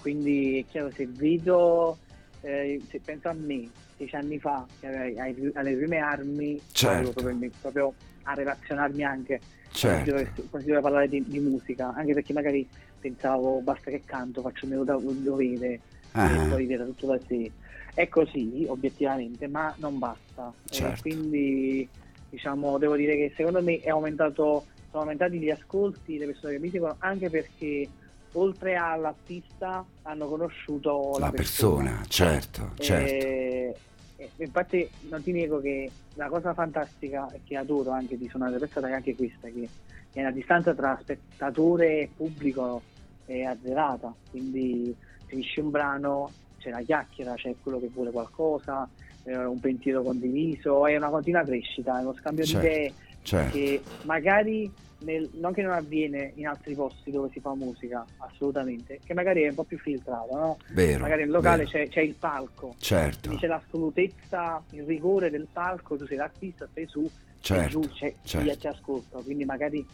[0.00, 1.98] Quindi è chiaro, se vedo,
[2.46, 7.10] eh, se penso a me, dieci anni fa, ai- alle prime armi, Certo.
[7.12, 9.40] proprio, proprio a relazionarmi anche
[9.72, 10.12] Certo.
[10.12, 12.66] quando si doveva- parlare di, di musica, anche perché magari
[13.00, 15.80] pensavo basta che canto, faccio il mio do- dovere
[16.12, 16.44] Ah.
[16.46, 17.50] e poi viene tutto da sé.
[17.92, 20.52] È così, obiettivamente, ma non basta.
[20.70, 21.00] Eh, Certo.
[21.02, 21.86] quindi,
[22.30, 26.58] diciamo, devo dire che secondo me è aumentato, sono aumentati gli ascolti, le persone che
[26.60, 27.88] mi seguono, anche perché
[28.32, 33.26] oltre all'artista hanno conosciuto la, La persona, certo, certo.
[33.26, 33.74] e-
[34.18, 38.68] e infatti non ti nego che la cosa fantastica che adoro anche di suonare per
[38.68, 39.68] strada è anche questa, che,
[40.10, 42.80] che la distanza tra spettatore e pubblico
[43.26, 44.94] è azzerata, quindi
[45.26, 48.88] finisce un brano, c'è la chiacchiera, c'è quello che vuole qualcosa,
[49.24, 53.56] un pensiero condiviso, è una continua crescita, è uno scambio Certo, di idee certo.
[53.56, 59.00] che magari nel- non che non avviene in altri posti dove si fa musica, assolutamente,
[59.04, 60.58] che magari è un po' più filtrato, no?
[60.68, 61.00] Vero.
[61.00, 66.06] magari nel locale c'è, c'è il palco, Certo, c'è l'assolutezza, il rigore del palco, tu
[66.06, 67.08] sei l'artista, stai su,
[67.40, 68.58] certo, giù c'è chi certo.
[68.58, 69.86] ti ascolta, quindi magari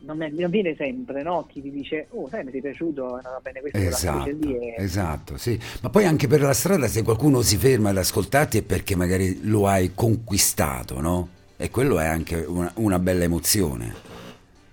[0.00, 1.46] non, è- non viene sempre no?
[1.46, 4.74] chi ti dice oh sai mi sei piaciuto, è andata bene questo, Esatto, lì e-
[4.78, 5.58] esatto, sì.
[5.82, 9.40] Ma poi anche per la strada se qualcuno si ferma ad ascoltarti è perché magari
[9.42, 11.28] lo hai conquistato, no?
[11.56, 14.18] E quello è anche una, una bella emozione.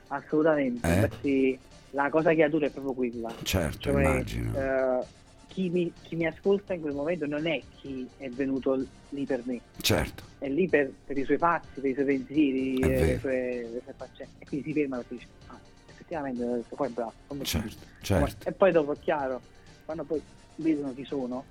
[0.08, 0.94] Assolutamente, Eh?
[0.96, 1.60] infatti
[1.92, 3.34] la cosa che adoro è proprio quella.
[3.44, 4.54] Certo, Cioè, immagino.
[5.02, 5.06] eh,
[5.48, 9.42] chi, mi, chi mi ascolta in quel momento non è chi è venuto lì per
[9.46, 13.20] me, Certo, è lì per, per i suoi passi, per i suoi pensieri, eh, le
[13.20, 14.34] sue, le sue faccende.
[14.40, 17.14] E quindi si ferma e dice, ah, effettivamente questo qua è bravo.
[17.44, 18.50] certo, certo.
[18.50, 19.42] E poi dopo è chiaro,
[19.86, 20.22] quando poi
[20.56, 21.44] vedono chi sono,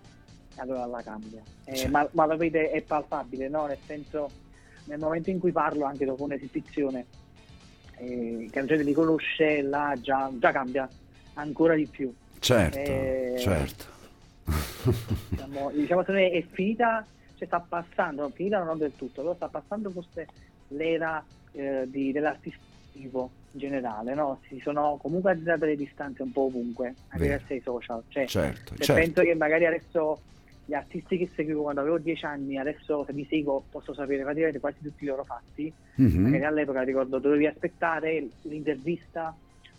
[0.56, 1.42] allora la cambia.
[1.64, 1.90] Eh, Certo.
[1.90, 3.66] ma, ma lo vede, è palpabile, no?
[3.66, 4.30] Nel senso,
[4.84, 7.04] nel momento in cui parlo, anche dopo un'esibizione,
[7.98, 10.88] eh, che la gente li conosce, là già, già cambia
[11.34, 12.12] ancora di più.
[12.38, 13.84] Certo, Eh, certo.
[15.28, 17.04] Diciamo, diciamo me è finita,
[17.36, 20.26] cioè sta passando, no, finita non del tutto, però sta passando forse
[20.68, 24.40] l'era eh, di, dell'artistico in generale, no?
[24.48, 28.02] Si sono comunque azzerate le distanze un po' ovunque, anche grazie ai social.
[28.08, 29.02] Cioè, Certo, se certo.
[29.02, 30.20] penso che magari adesso
[30.68, 34.58] gli artisti che seguivo quando avevo 10 anni, adesso se li seguo posso sapere praticamente
[34.58, 35.72] quasi tutti i loro fatti.
[35.96, 36.22] Mhm.
[36.22, 39.38] Magari all'epoca ricordo dovevi aspettare l'intervista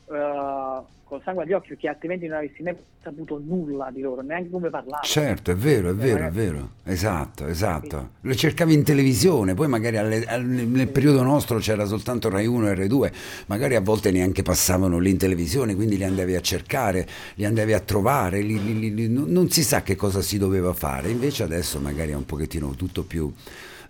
[0.10, 4.50] eh, col sangue agli occhi perché altrimenti non avessi mai saputo nulla di loro, neanche
[4.50, 5.06] come parlare.
[5.08, 6.70] Certo, è vero, è vero, è magari- vero.
[6.84, 8.10] Esatto, esatto.
[8.22, 12.68] Lo cercavi in televisione, poi magari alle- al- nel periodo nostro c'era soltanto Rai 1
[12.70, 13.14] e Rai 2,
[13.46, 17.72] magari a volte neanche passavano lì in televisione, quindi li andavi a cercare, li andavi
[17.72, 21.10] a trovare, li- li- li- non si sa che cosa si doveva fare.
[21.10, 23.32] Invece adesso magari è un pochettino tutto più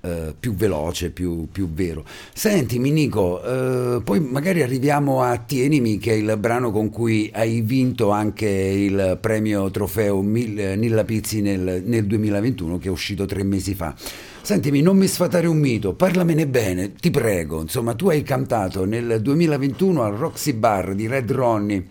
[0.08, 2.06] eh, più veloce, più, più vero.
[2.34, 7.62] Sentimi Nico, eh, poi magari arriviamo a Tienimi che è il brano con cui hai
[7.62, 13.44] vinto anche il premio trofeo Mil- Nilla Pizzi nel, nel 2021 che è uscito tre
[13.44, 13.94] mesi fa.
[14.42, 17.60] Sentimi, non mi sfatare un mito, parlamene bene, ti prego.
[17.60, 21.84] Insomma, tu hai cantato nel 2021 al Roxy Bar di Red Ronnie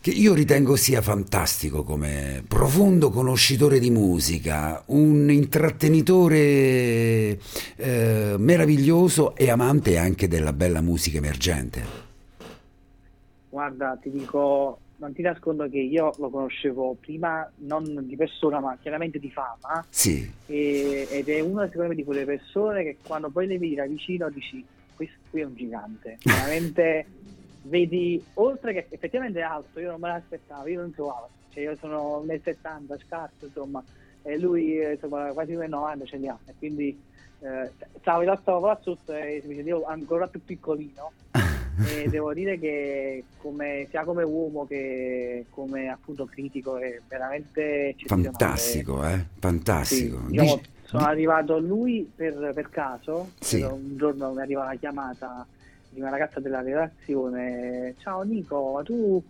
[0.00, 6.38] che io ritengo sia fantastico come profondo conoscitore di musica, un intrattenitore
[7.76, 12.06] eh, meraviglioso e amante anche della bella musica emergente.
[13.48, 18.76] Guarda, ti dico, non ti nascondo che io lo conoscevo prima non di persona, ma
[18.80, 23.30] chiaramente di fama, Sì, e- ed è una secondo me di quelle persone che quando
[23.30, 27.06] poi le vedi da vicino dici, questo qui è un gigante, veramente
[27.68, 31.76] vedi, oltre che effettivamente è alto, io non me l'aspettavo, io non alto, cioè io
[31.76, 33.82] sono nel 70, scarso, insomma,
[34.22, 37.00] e lui eh, insomma quasi 1,90 ce li ha, e quindi
[37.40, 41.12] eh, stavo in alto là sotto e mi sentivo ancora più piccolino
[41.86, 49.06] e devo dire che come, sia come uomo che come appunto critico è veramente fantastico,
[49.06, 49.24] eh?
[49.38, 50.18] Fantastico.
[50.26, 53.60] Sì, diciamo, sono arrivato lui per, per caso, Sì.
[53.60, 55.46] Un giorno mi arriva la chiamata
[55.90, 59.22] di una ragazza della redazione, ciao Nico, ma tu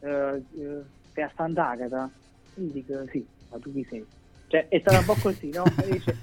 [0.00, 2.10] eh, eh, sei a Sant'Agata?
[2.56, 4.04] Io dico sì, ma tu chi sei?
[4.48, 5.64] Cioè è stato un po' così, no?
[5.88, 6.16] Dice,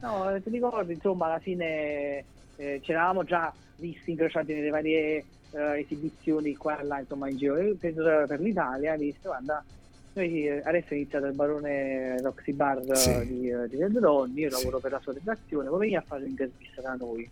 [0.00, 2.24] no, ti ricordi, insomma, alla fine
[2.56, 7.36] eh, ci eravamo già visti incrociati nelle varie eh, esibizioni qua e là, insomma, in
[7.36, 9.64] giro per, per l'Italia, hai visto, guarda,
[10.12, 13.26] noi eh, adesso è iniziato il barone Roxy Bar Sì.
[13.26, 14.56] di, eh, di Red Ronny, io Sì.
[14.56, 17.28] lavoro per la sua redazione, come veniva a fare un'intervista da noi?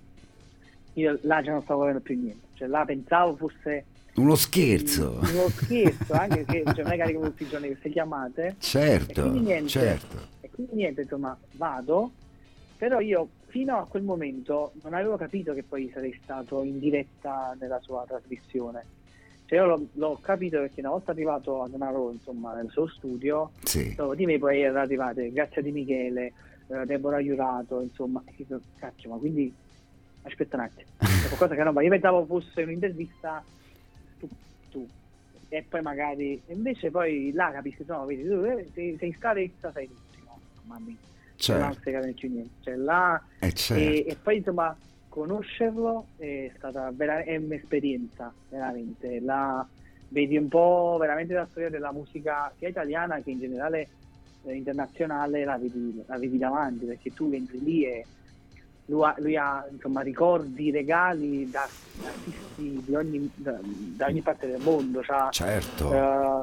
[0.97, 5.19] Io là già non stavo capendo più niente, cioè là pensavo fosse Uno scherzo.
[5.21, 8.55] uno scherzo, anche che cioè, non è che arrivo tutti i giorni queste chiamate, e
[8.59, 9.69] Certo, quindi niente.
[9.69, 10.17] certo.
[10.41, 12.11] e quindi niente, insomma, vado,
[12.79, 17.55] però io fino a quel momento non avevo capito che poi sarei stato in diretta
[17.61, 18.85] nella sua trasmissione.
[19.47, 23.51] Cioè io l'ho, l'ho capito perché una volta arrivato a Denaro, insomma, nel suo studio,
[23.65, 23.95] Sì.
[23.95, 26.33] dopo di me poi erano arrivate Grazia Di Michele,
[26.69, 28.45] eh, Deborah Iurato, insomma, e
[28.79, 29.55] cacchio, ma quindi
[30.27, 30.89] aspetta un attimo,
[31.29, 33.43] qualcosa che no, ma io pensavo fosse un'intervista
[34.19, 34.29] tu,
[34.71, 34.89] tu.
[35.49, 39.15] e poi magari, e invece poi là capisci, no, vedi, tu eh, sei, sei in
[39.15, 43.53] scaletta, sei l'ultimo, mamma mia, là non Certo, capendo più niente, cioè là, eh, e,
[43.55, 44.11] certo.
[44.11, 44.77] e poi insomma
[45.09, 49.21] conoscerlo è stata vera- è un'esperienza veramente.
[49.21, 49.67] La
[50.09, 53.89] vedi un po' veramente la storia della musica sia italiana che in generale
[54.45, 58.05] eh, internazionale la vedi, la vedi davanti perché tu entri lì e
[58.87, 61.69] lui ha, lui ha, insomma ricordi regali da,
[62.05, 65.93] artisti di ogni, da, da ogni parte del mondo c'ha, Certo.
[65.93, 65.97] eh,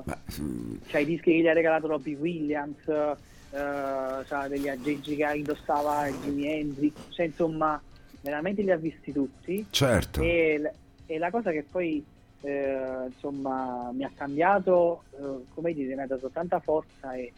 [0.03, 3.15] Ma, mm, c'ha i dischi che gli ha regalato Robbie Williams, eh,
[3.51, 7.82] c'ha degli aggeggi che indossava Jimi Hendrix, cioè insomma
[8.21, 10.21] veramente li ha visti tutti certo.
[10.21, 10.71] e,
[11.06, 12.03] e la cosa che poi
[12.41, 17.32] eh, insomma mi ha cambiato, eh, come dire, mi ha dato tanta forza e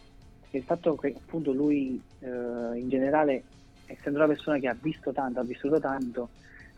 [0.51, 3.43] e il fatto che appunto lui eh, in generale,
[3.87, 6.29] essendo una persona che ha visto tanto, ha vissuto tanto,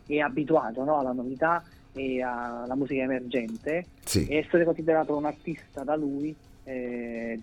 [0.06, 4.26] è abituato no, alla novità e alla musica emergente, Sì.
[4.26, 7.40] e essere considerato un artista da lui eh,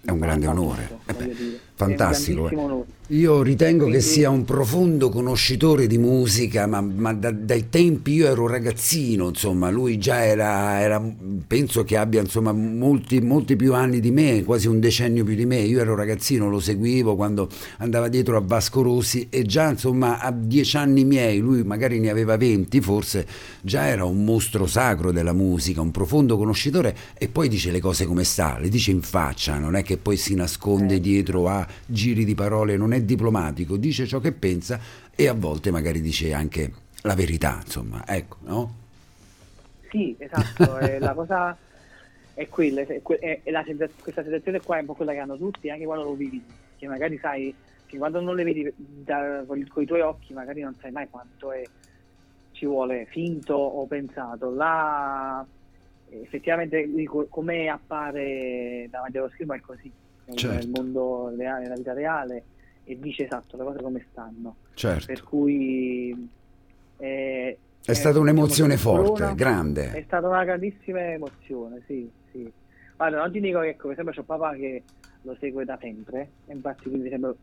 [0.00, 0.98] È un grande onore.
[1.06, 2.64] Eh beh, fantastico, È un grandissimo eh.
[2.64, 2.96] onore.
[3.12, 8.26] Io ritengo che sia un profondo conoscitore di musica, ma, ma da- dai tempi io
[8.26, 11.02] ero ragazzino, insomma, lui già era, era-
[11.46, 15.46] penso che abbia insomma molti, molti più anni di me, quasi un decennio più di
[15.46, 15.56] me.
[15.56, 20.30] Io ero ragazzino, lo seguivo quando andava dietro a Vasco Rossi e già insomma a
[20.30, 23.26] dieci anni miei, lui magari ne aveva venti forse,
[23.62, 28.04] già era un mostro sacro della musica, un profondo conoscitore e poi dice le cose
[28.04, 31.00] come sta, le dice in faccia, non è che poi si nasconde Eh.
[31.00, 34.78] dietro a giri di parole, non è diplomatico, dice ciò che pensa
[35.14, 36.72] e a volte magari dice anche
[37.02, 38.74] la verità, insomma, ecco, no?
[39.90, 41.58] Sì, esatto, e la cosa
[42.34, 43.64] è quella, è è- è la
[43.98, 46.44] questa sensazione qua è un po' quella che hanno tutti, anche quando lo vivi,
[46.76, 50.74] che magari sai, che quando non le vedi da- con, i- tuoi occhi magari non
[50.76, 51.70] sai mai quanto è,
[52.50, 54.50] ci vuole finto o pensato.
[54.54, 55.46] Là
[56.10, 56.88] effettivamente
[57.28, 59.90] come appare davanti allo schermo è così,
[60.26, 60.56] nel, Certo.
[60.56, 62.44] nel mondo reale, nella vita reale,
[62.84, 64.56] e dice esatto le cose come stanno.
[64.74, 65.06] Certo.
[65.06, 66.28] Per cui
[66.98, 69.28] eh, È stata un'emozione forte.
[69.30, 70.02] È grande.
[70.06, 72.50] stata una grandissima emozione, sì, sì.
[72.96, 74.82] Guarda, non ti dico che, per esempio, c'ho papà che
[75.22, 77.36] lo segue da sempre, e infatti, quindi, esempio,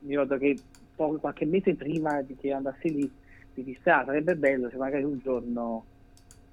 [0.00, 0.56] mi ricordo che
[0.94, 3.10] poco, qualche mese prima di che andassi lì,
[3.54, 5.84] mi disse, ah, sarebbe bello se magari un giorno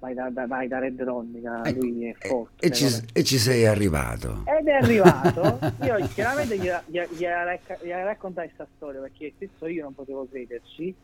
[0.04, 2.66] vai da, da- vai da Red Ronny, che Ecco, lui è forte.
[2.66, 4.44] E ci, e ci sei arrivato.
[4.44, 9.94] Ed è arrivato, io chiaramente gliela racca- gliela raccontai questa storia perché stesso io non
[9.94, 10.94] potevo crederci.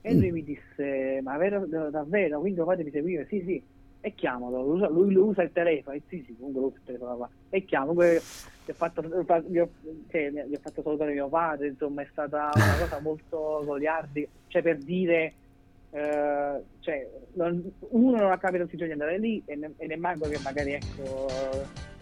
[0.00, 0.32] E lui Mm.
[0.34, 2.38] mi disse ma vero, davvero?
[2.40, 3.26] Quindi lo fatemi seguire.
[3.28, 3.62] Sì sì.
[4.00, 4.62] E chiamalo.
[4.62, 5.96] Lui usa, lui, lui usa il telefono.
[5.96, 7.28] E sì sì comunque lui usa il telefono qua.
[7.50, 7.92] e chiamo.
[7.94, 9.02] Gli ho fatto,
[9.48, 9.68] gli ho,
[10.10, 14.28] cioè, gli ho fatto salutare mio padre insomma è stata una cosa molto goliardica.
[14.46, 15.32] Cioè per dire
[15.90, 20.38] eh, cioè, non- uno non ha capito di andare lì e, ne, e nemmeno che
[20.42, 21.26] magari ecco,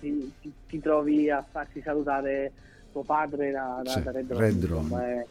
[0.01, 2.53] ti, ti- ti trovi a farti salutare
[2.93, 5.19] tuo padre da, da, Sì, da Red, Red Ronny, insomma, Ronny.
[5.21, 5.27] eh,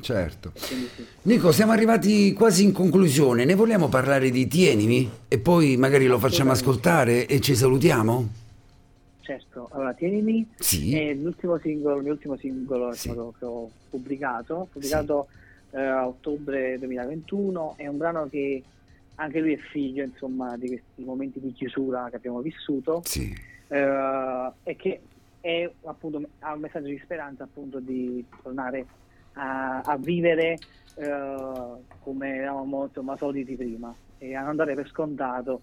[0.00, 0.50] Certo.
[0.54, 0.88] sì.
[1.22, 3.44] Nico, siamo arrivati quasi in conclusione.
[3.44, 5.08] Ne vogliamo parlare di Tienimi?
[5.28, 8.40] E poi magari lo facciamo ascoltare e ci salutiamo?
[9.24, 10.96] certo allora tienimi Sì.
[10.98, 13.08] è l'ultimo singolo il mio ultimo singolo Sì.
[13.08, 15.28] che ho pubblicato ho pubblicato
[15.72, 18.62] eh, a ottobre 2021 è un brano che
[19.16, 23.32] anche lui è figlio insomma di questi momenti di chiusura che abbiamo vissuto Sì.
[23.68, 25.00] eh, e che
[25.40, 28.86] è appunto ha un messaggio di speranza appunto di tornare
[29.34, 30.56] a, a vivere
[30.96, 31.66] eh,
[32.00, 35.60] come eravamo insomma soliti prima e a non dare per scontato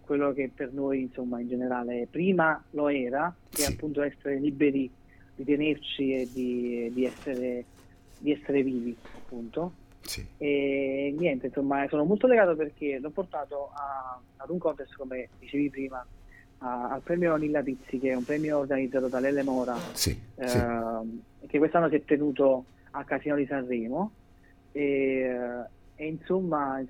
[0.00, 3.70] quello che per noi insomma in generale prima lo era che Sì.
[3.70, 4.90] è appunto essere liberi
[5.36, 7.64] di tenerci e di, di essere
[8.20, 10.24] di essere vivi appunto Sì.
[10.38, 15.70] e niente, insomma, sono molto legato perché l'ho portato a- ad un contest, come dicevi
[15.70, 16.04] prima,
[16.58, 20.18] a- al premio Nilla Pizzi, che è un premio organizzato da Lele Mora, Sì.
[20.36, 20.58] eh, sì.
[21.46, 24.12] che quest'anno si è tenuto al Casino di Sanremo.
[24.72, 25.36] E,
[25.96, 26.78] e insomma...
[26.80, 26.86] eh,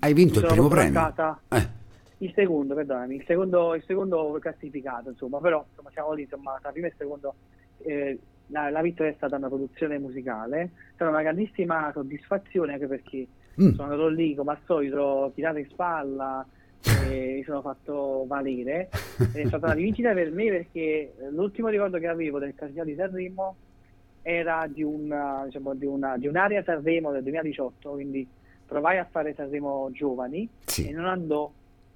[0.00, 1.14] Hai vinto il primo premio?
[1.50, 1.68] Eh,
[2.18, 6.70] Il secondo, perdonami, il secondo, il secondo classificato, insomma, però insomma, siamo lì, insomma, tra
[6.72, 7.34] primo e secondo
[7.82, 12.86] eh, la, la vittoria è stata una produzione musicale, è stata una grandissima soddisfazione anche
[12.86, 13.26] perché
[13.60, 16.46] mm, sono andato lì come al solito, tirato in spalla,
[17.08, 18.88] e mi sono fatto valere,
[19.32, 23.56] è stata una vincita per me perché l'ultimo ricordo che avevo del Casino di Sanremo
[24.22, 28.26] era di, una, diciamo, di, una, di un'area Sanremo del 2018, quindi
[28.66, 30.88] provai a fare Sanremo giovani sì.
[30.88, 31.50] e non andò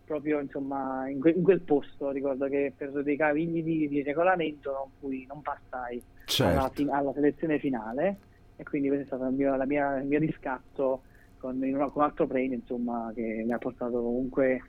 [0.04, 2.10] proprio insomma in, que- in quel posto.
[2.10, 6.00] Ricordo che per dei cavigli di, di regolamento non, fui, non passai
[6.30, 6.70] Certo.
[6.74, 8.16] fin- alla selezione finale
[8.56, 11.02] e quindi questo è stato il mio, la mia- il mio riscatto
[11.38, 14.62] con, con un altro premio insomma che mi ha portato comunque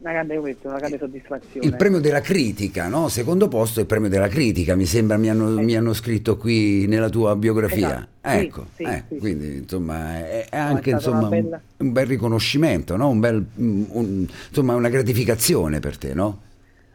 [0.00, 3.08] una grande, una grande soddisfazione Il premio della critica, no?
[3.08, 5.64] Secondo posto è il premio della critica, mi sembra mi hanno, Eh.
[5.64, 8.06] mi hanno scritto qui nella tua biografia.
[8.20, 9.16] Esatto, sì, Ecco, sì, eh, sì.
[9.18, 13.08] quindi insomma è, è è anche una insomma, un- bella- un, bel riconoscimento, no?
[13.08, 16.42] un bel, un- insomma una gratificazione per te, no?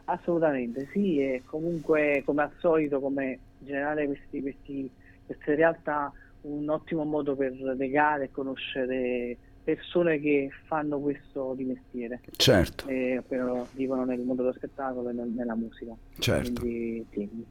[0.06, 4.92] Assolutamente, sì, e comunque come al solito, come generale questi, questi,
[5.26, 6.12] queste realtà,
[6.42, 13.22] un ottimo modo per legare e conoscere persone che fanno questo di mestiere, Certo, e
[13.28, 15.94] però vivono nel mondo dello spettacolo e nel- nella musica.
[16.20, 16.62] certo.
[16.62, 17.46] Quindi.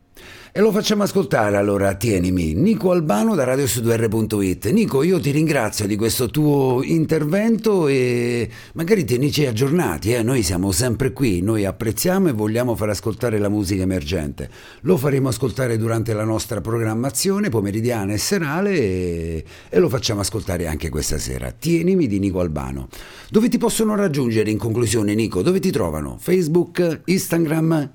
[0.52, 4.68] E lo facciamo ascoltare allora, tienimi, Nico Albano da radiosudr.it.
[4.70, 10.22] Nico, io ti ringrazio di questo tuo intervento e magari tienici aggiornati, eh?
[10.22, 14.50] noi siamo sempre qui, noi apprezziamo e vogliamo far ascoltare la musica emergente.
[14.82, 20.66] Lo faremo ascoltare durante la nostra programmazione pomeridiana e serale e, e lo facciamo ascoltare
[20.66, 21.50] anche questa sera.
[21.52, 22.88] Tienimi di Nico Albano.
[23.30, 25.42] Dove ti possono raggiungere in conclusione, Nico?
[25.42, 26.16] Dove ti trovano?
[26.18, 27.90] Facebook, Instagram?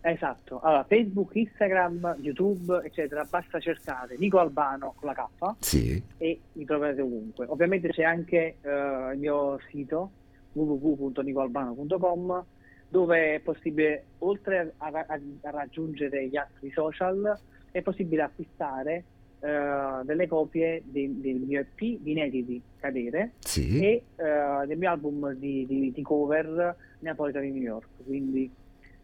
[0.00, 6.00] Esatto, allora Facebook, Instagram, YouTube, eccetera, basta cercare Nico Albano con la K Sì.
[6.18, 7.44] e mi troverete ovunque.
[7.48, 10.10] Ovviamente c'è anche eh, il mio sito
[10.52, 12.44] www.nicoalbano.com
[12.88, 15.04] dove è possibile, oltre a, a-
[15.42, 17.36] a raggiungere gli altri social,
[17.72, 19.02] è possibile acquistare
[19.46, 23.78] eh, delle copie dei- del mio EP di inediti Cadere Sì.
[23.80, 27.86] e eh, del mio album di, di- di cover Neapolitan di New York.
[28.04, 28.50] Quindi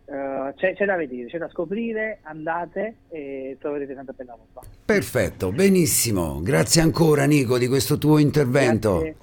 [0.05, 4.67] eh, c'è, c'è da vedere, c'è da scoprire, andate e troverete tanta bella roba.
[4.85, 6.41] Perfetto, benissimo.
[6.43, 8.95] Grazie ancora Nico di questo tuo intervento.
[8.99, 9.17] Grazie.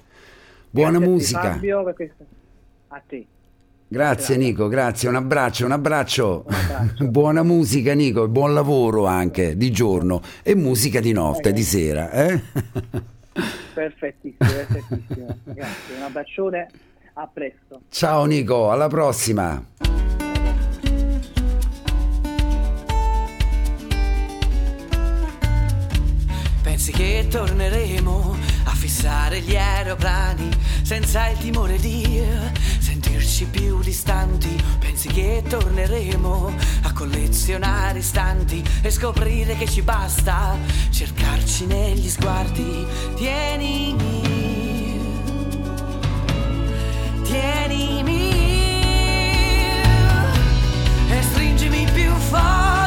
[0.70, 1.40] Buona Grazie a te, musica.
[1.52, 2.24] Fabio, per questo.
[2.88, 3.26] A te.
[3.92, 6.44] Grazie Nico, grazie, un abbraccio, un abbraccio.
[6.46, 7.06] Un abbraccio.
[7.10, 11.52] Buona musica Nico e buon lavoro anche di giorno e musica di notte, Eh.
[11.52, 12.08] di sera.
[12.12, 12.40] Eh?
[13.74, 15.36] Perfettissimo, perfettissimo.
[15.42, 16.68] Grazie, un abbraccione,
[17.14, 17.80] a presto.
[17.88, 19.60] Ciao Nico, alla prossima.
[26.62, 28.36] Pensi che torneremo
[28.80, 30.48] fissare gli aeroplani
[30.80, 32.18] senza il timore di
[32.78, 34.48] sentirci più distanti?
[34.78, 36.54] Pensi che torneremo
[36.84, 40.56] a collezionare istanti e scoprire che ci basta
[40.88, 42.86] cercarci negli sguardi?
[43.16, 44.22] Tienimi,
[47.22, 48.30] tienimi
[51.10, 52.79] e stringimi più forte,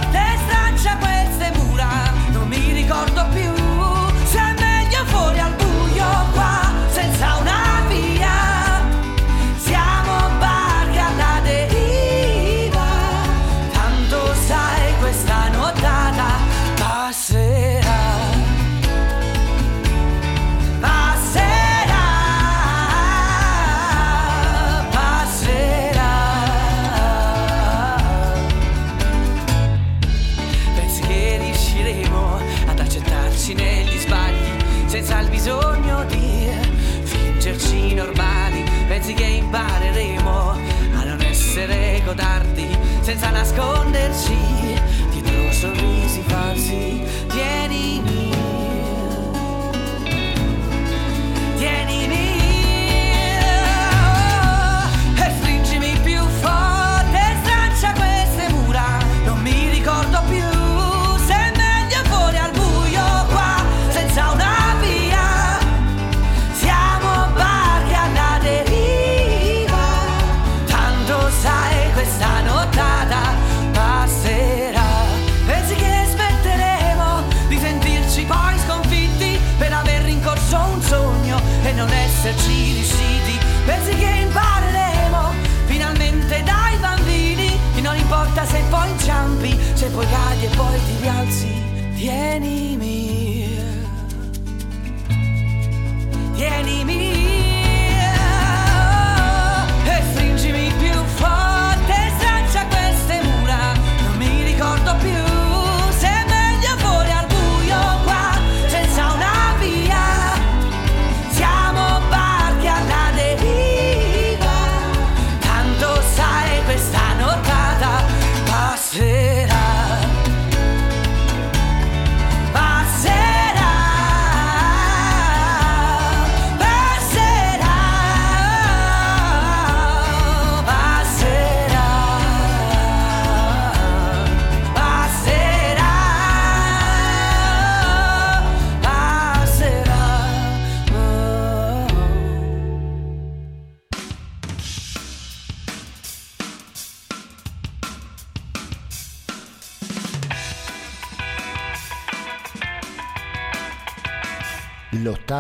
[88.54, 91.48] se poi inciampi, se poi cadi e poi ti rialzi,
[91.96, 92.94] tienimi.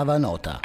[0.03, 0.59] L'ottava nota.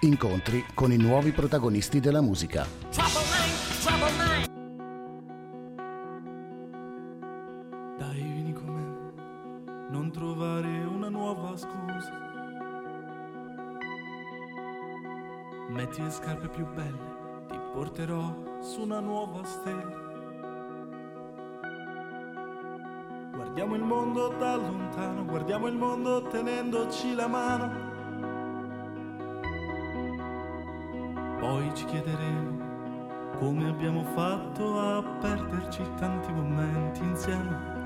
[0.00, 2.66] Incontri con i nuovi protagonisti della musica.
[7.96, 12.12] Dai, vieni con me, non trovare una nuova scusa.
[15.70, 20.07] Metti le scarpe più belle, ti porterò su una nuova stella.
[23.38, 27.70] Guardiamo il mondo da lontano, guardiamo il mondo tenendoci la mano.
[31.38, 37.76] Poi ci chiederemo come abbiamo fatto a perderci tanti momenti insieme.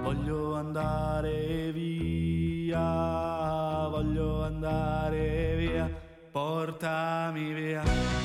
[0.00, 2.78] Voglio andare via,
[3.90, 5.90] voglio andare via,
[6.30, 8.23] portami via.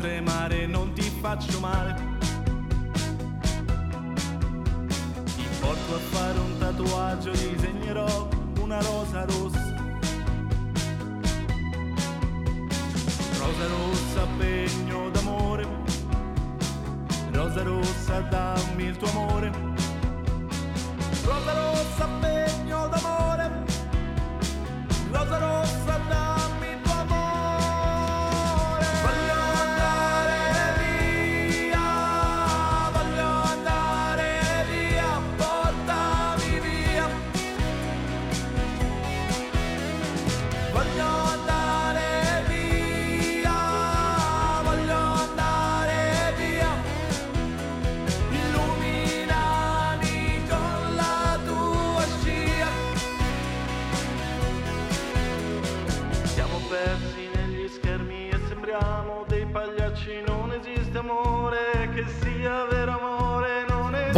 [0.00, 1.94] Tremare, non ti faccio male.
[5.24, 8.28] Ti porto a fare un tatuaggio, disegnerò
[8.60, 9.74] una rosa rossa.
[13.38, 15.66] Rosa rossa, pegno d'amore.
[17.32, 19.52] Rosa rossa, dammi il tuo amore.
[21.24, 23.50] Rosa rossa, pegno d'amore.
[25.10, 26.39] Rosa rossa, dammi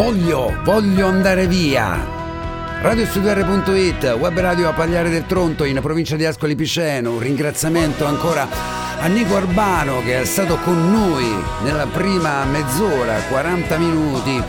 [0.03, 1.97] Voglio, voglio andare via.
[2.81, 7.13] Radiostudiare.it, web radio a Pagliare del Tronto in provincia di Ascoli Piceno.
[7.13, 8.49] Un ringraziamento ancora
[8.99, 11.25] a Nico Arbano che è stato con noi
[11.63, 14.43] nella prima mezz'ora, 40 minuti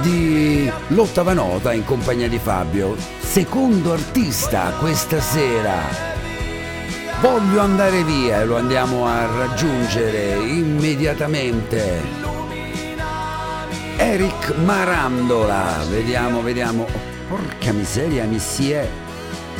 [0.00, 2.96] di l'ottava nota in compagnia di Fabio.
[3.20, 5.76] Secondo artista questa sera.
[7.20, 12.25] Voglio andare via e lo andiamo a raggiungere immediatamente.
[13.98, 16.86] Eric Marandola, vediamo, vediamo.
[17.28, 18.86] Porca miseria, mi si è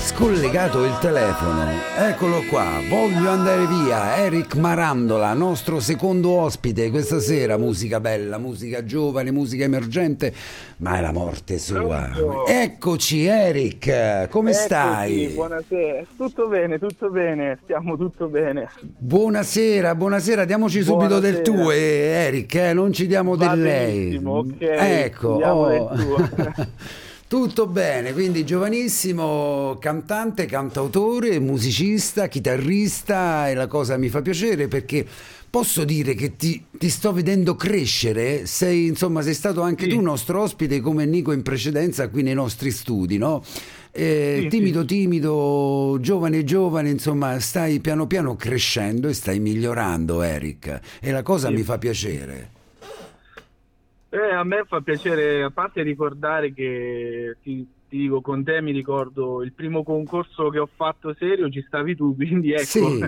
[0.06, 1.66] scollegato il telefono.
[1.98, 4.16] Eccolo qua, voglio andare via.
[4.18, 7.58] Eric Marandola, nostro secondo ospite questa sera.
[7.58, 10.32] Musica bella, musica giovane, musica emergente,
[10.78, 12.08] ma è la morte sua.
[12.14, 12.46] Pronto?
[12.46, 15.26] Eccoci, Eric, come Eccoci, stai?
[15.34, 18.70] Buonasera, tutto bene, tutto bene, stiamo tutto bene.
[18.80, 21.64] Buonasera, buonasera, diamoci subito del Buonasera.
[21.64, 23.98] tu, eh, Eric, eh, non ci diamo Va del lei.
[24.04, 25.68] benissimo, ok, Ecco, oh.
[25.68, 26.74] del tu.
[27.36, 35.04] Tutto bene, quindi giovanissimo cantante, cantautore, musicista, chitarrista e la cosa mi fa piacere perché
[35.50, 39.90] posso dire che ti, ti sto vedendo crescere, sei insomma sei stato anche Sì.
[39.90, 43.44] tu nostro ospite come Nico in precedenza qui nei nostri studi, no?
[43.92, 44.86] Eh, Sì, timido, sì.
[44.86, 50.80] timido, giovane, giovane, insomma, stai piano piano crescendo e stai migliorando, Eric.
[51.02, 52.54] E la cosa mi fa piacere.
[54.16, 58.72] Eh, a me fa piacere, a parte ricordare che ti, ti dico, con te mi
[58.72, 63.04] ricordo il primo concorso che ho fatto serio, ci stavi tu, quindi ecco, Sì.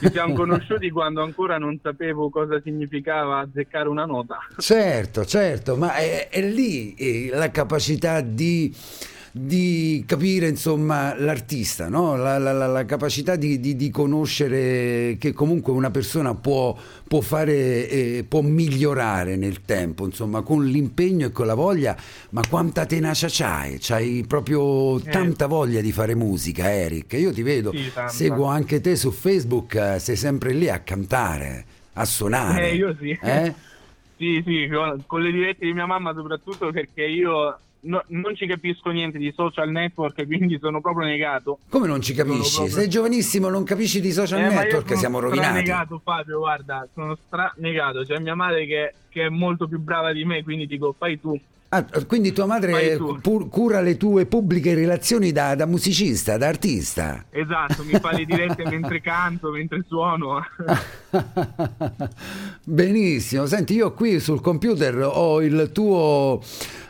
[0.00, 4.38] ci siamo conosciuti quando ancora non sapevo cosa significava azzeccare una nota.
[4.56, 8.74] Certo, certo, ma è, è lì eh, la capacità di
[9.32, 12.16] di capire insomma l'artista, no?
[12.16, 16.76] la, la, la, capacità di, di, di, conoscere che comunque una persona può,
[17.06, 21.96] può fare, eh, può migliorare nel tempo, insomma con l'impegno e con la voglia,
[22.30, 23.78] ma quanta tenacia c'hai?
[23.80, 25.10] C'hai proprio eh.
[25.10, 29.74] tanta voglia di fare musica Eric, io ti vedo, sì, seguo anche te su Facebook,
[29.74, 31.64] eh, sei sempre lì a cantare,
[31.94, 32.70] a suonare.
[32.70, 33.18] Eh, io sì.
[33.20, 33.54] Eh?
[34.16, 34.68] Sì, sì,
[35.06, 39.32] con le dirette di mia mamma soprattutto perché io no, non ci capisco niente di
[39.34, 41.58] social network, quindi sono proprio negato.
[41.68, 42.56] Come non ci capisci?
[42.56, 42.74] Proprio...
[42.74, 45.46] Sei giovanissimo, non capisci di social eh, network, siamo rovinati.
[45.46, 48.02] Sono negato Fabio, guarda, sono stranegato.
[48.02, 51.38] C'è mia madre che, che è molto più brava di me, quindi dico fai tu.
[51.70, 57.26] Ah, quindi tua madre pur, cura le tue pubbliche relazioni da, da, musicista, da artista.
[57.28, 60.42] Esatto, mi fa le dirette mentre canto, mentre suono.
[62.64, 66.40] Benissimo, senti, io qui sul computer ho il tuo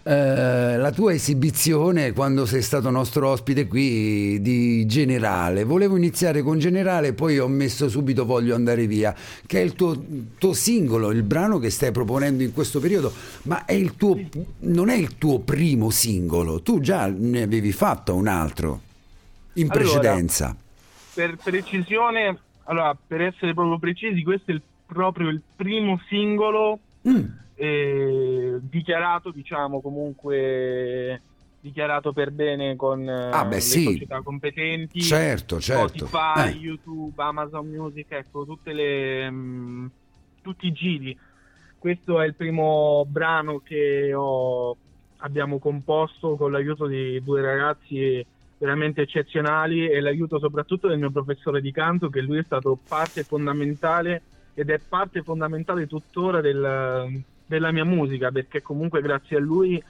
[0.02, 5.64] eh, la tua esibizione quando sei stato nostro ospite qui di Generale.
[5.64, 9.14] Volevo iniziare con Generale, poi ho messo subito Voglio andare via,
[9.46, 10.00] che è il tuo,
[10.38, 14.18] tuo singolo, il brano che stai proponendo in questo periodo, ma è tuo,
[14.60, 18.80] non è il tuo primo singolo, tu già ne avevi fatto un altro
[19.54, 20.44] in precedenza.
[20.46, 20.60] Allora,
[21.14, 26.78] per precisione, allora, per essere proprio precisi, questo è il, proprio il primo singolo.
[27.08, 31.20] Mm eh, dichiarato, diciamo, comunque
[31.60, 33.82] dichiarato per bene con ah, beh, le sì.
[33.82, 36.06] società competenti, certo, certo.
[36.06, 36.60] Spotify, eh.
[36.60, 39.86] YouTube, Amazon Music, ecco, tutte le, mh, mm,
[40.40, 41.18] tutti i giri.
[41.76, 44.76] Questo è il primo brano che ho,
[45.18, 48.24] abbiamo composto con l'aiuto di due ragazzi
[48.56, 53.22] veramente eccezionali e l'aiuto soprattutto del mio professore di canto che lui è stato parte
[53.22, 54.22] fondamentale
[54.54, 59.82] ed è parte fondamentale tuttora del, della mia musica perché comunque grazie a lui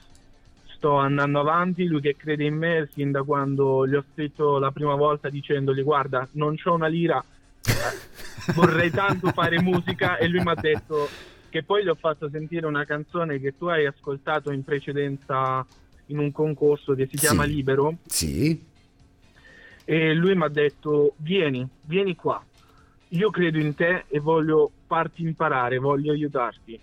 [0.73, 4.71] sto andando avanti, lui che crede in me sin da quando gli ho scritto la
[4.71, 7.21] prima volta dicendogli guarda non c'ho una lira,
[8.55, 11.09] vorrei tanto fare musica e lui mi ha detto
[11.49, 15.65] che poi gli ho fatto sentire una canzone che tu hai ascoltato in precedenza
[16.05, 17.49] in un concorso che si chiama sì.
[17.49, 17.97] Libero.
[18.05, 18.67] Sì.
[19.83, 22.41] E lui mi ha detto vieni, vieni qua,
[23.09, 26.79] io credo in te e voglio farti imparare, voglio aiutarti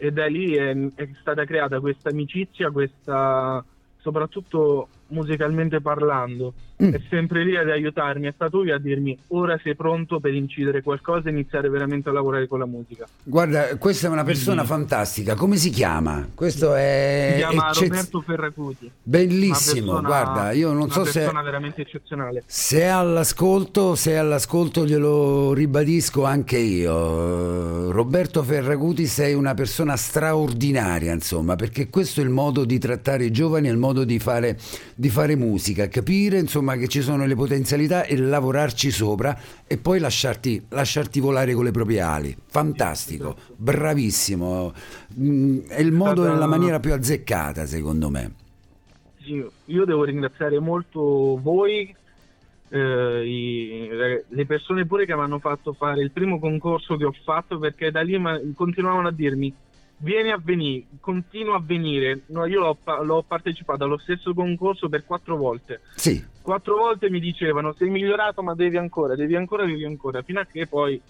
[0.00, 3.62] e da lì è, è stata creata questa amicizia, questa
[3.98, 6.92] soprattutto musicalmente parlando, mm.
[6.92, 10.82] è sempre lì ad aiutarmi, è stato lui a dirmi ora sei pronto per incidere
[10.82, 13.06] qualcosa e iniziare veramente a lavorare con la musica.
[13.22, 16.28] Guarda, questa è una persona Quindi, fantastica, come si chiama?
[16.34, 17.30] Questo è...
[17.32, 17.88] Si chiama eccez...
[17.88, 18.90] Roberto Ferracuti.
[19.02, 21.20] Bellissimo, persona, guarda, io non so se...
[21.20, 22.42] Una persona veramente eccezionale.
[22.46, 27.90] Se è all'ascolto, se è all'ascolto glielo ribadisco anche io.
[27.90, 33.30] Roberto Ferracuti sei una persona straordinaria, insomma, perché questo è il modo di trattare i
[33.30, 34.58] giovani, è il modo di fare
[35.00, 39.34] di fare musica, capire insomma che ci sono le potenzialità e lavorarci sopra
[39.66, 42.36] e poi lasciarti, lasciarti volare con le proprie ali.
[42.48, 44.74] Fantastico, bravissimo.
[45.18, 48.34] Mm, è il modo e la maniera più azzeccata secondo me.
[49.24, 51.96] io devo ringraziare molto voi,
[52.68, 53.88] eh, i,
[54.28, 57.90] le persone pure che mi hanno fatto fare il primo concorso che ho fatto perché
[57.90, 58.20] da lì
[58.54, 59.50] continuavano a dirmi
[60.00, 62.22] viene a venire, continua a venire.
[62.26, 65.80] No, io l'ho, l'ho, partecipato allo stesso concorso per quattro volte.
[65.94, 66.22] Sì.
[66.42, 70.46] Quattro volte mi dicevano sei migliorato ma devi ancora, devi ancora, devi ancora, fino a
[70.46, 71.00] che poi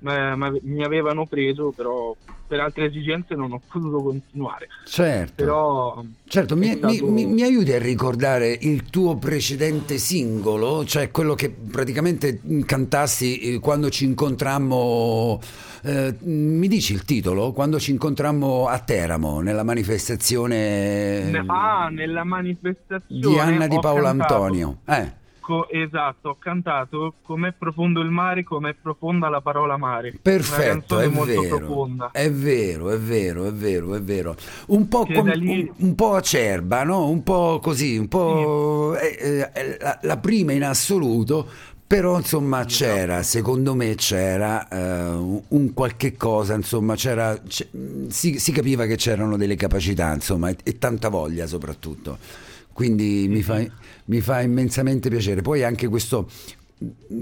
[0.00, 2.14] ma, ma, mi avevano preso, però
[2.46, 4.66] per altre esigenze non ho potuto continuare.
[4.84, 7.06] Certo, però certo mi, stato...
[7.06, 13.58] mi, mi, aiuti a ricordare il tuo precedente singolo, cioè quello che praticamente cantassi eh,
[13.60, 15.40] quando ci incontrammo.
[15.82, 17.52] Eh, mi dici il titolo?
[17.52, 21.30] Quando ci incontrammo a Teramo nella manifestazione.
[21.46, 24.34] Ah, nella manifestazione di Anna di Paolo cantato.
[24.34, 24.78] Antonio.
[24.86, 30.18] Eh ecco, esatto, ho cantato Com'è profondo il mare, com'è profonda la parola mare.
[30.20, 32.10] Perfetto, è vero.
[32.12, 34.36] È vero, è vero, è vero, è vero.
[34.66, 35.60] Un po', com- lì...
[35.60, 37.08] un, un po', acerba, no?
[37.08, 39.06] Un po' così, un po' sì.
[39.06, 41.48] eh, eh, la, la prima in assoluto,
[41.86, 42.84] però insomma esatto.
[42.84, 49.36] c'era, secondo me c'era uh, un qualche cosa, insomma c'era, si, si, capiva che c'erano
[49.36, 52.48] delle capacità, insomma, e, e tanta voglia soprattutto.
[52.72, 53.64] Quindi mi fa,
[54.06, 55.42] mi fa immensamente piacere.
[55.42, 56.28] Poi anche questo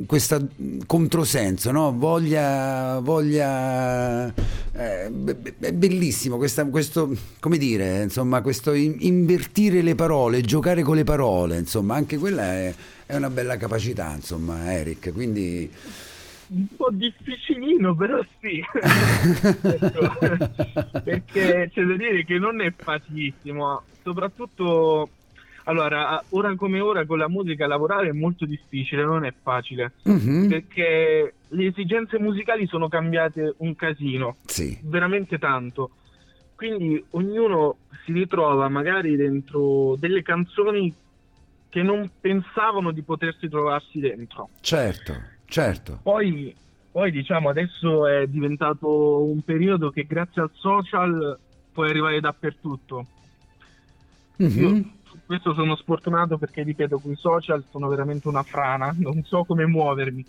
[0.07, 0.51] questo
[0.87, 1.93] controsenso, no?
[1.97, 4.33] voglia, voglia
[4.73, 5.11] eh,
[5.59, 11.59] è bellissimo questa, questo, come dire, insomma, questo invertire le parole, giocare con le parole,
[11.59, 12.75] insomma, anche quella è,
[13.07, 15.69] è una bella capacità, insomma, Eric, quindi
[16.51, 18.63] un po' difficilino, però sì.
[19.61, 21.01] ecco.
[21.05, 25.11] Perché c'è da dire che non è facilissimo, soprattutto
[25.69, 30.49] Allora, ora come ora con la musica lavorare è molto difficile, non è facile, Mhm.
[30.49, 34.79] perché le esigenze musicali sono cambiate un casino, Sì.
[34.85, 35.91] veramente tanto.
[36.55, 40.93] Quindi ognuno si ritrova magari dentro delle canzoni
[41.69, 44.49] che non pensavano di potersi trovarsi dentro.
[44.63, 45.13] Certo,
[45.45, 46.01] certo.
[46.03, 46.55] Poi,
[46.91, 51.39] poi diciamo adesso è diventato un periodo che grazie al social
[51.75, 53.05] puoi arrivare dappertutto.
[54.37, 54.51] Mhm.
[54.59, 54.83] Io
[55.29, 59.67] questo sono sfortunato perché, ripeto, con i social sono veramente una frana, non so come
[59.67, 60.25] muovermi.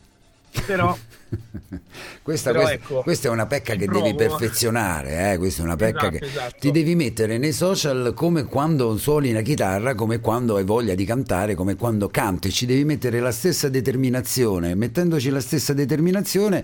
[0.66, 0.98] Però,
[2.24, 4.16] Questa, Però questa- ecco, questa è una pecca che devi provo.
[4.16, 6.56] perfezionare, eh, questa è una pecca Esatto, che esatto.
[6.60, 11.06] ti devi mettere nei social come quando suoni la chitarra, come quando hai voglia di
[11.06, 16.64] cantare, come quando canti, ci devi mettere la stessa determinazione, mettendoci la stessa determinazione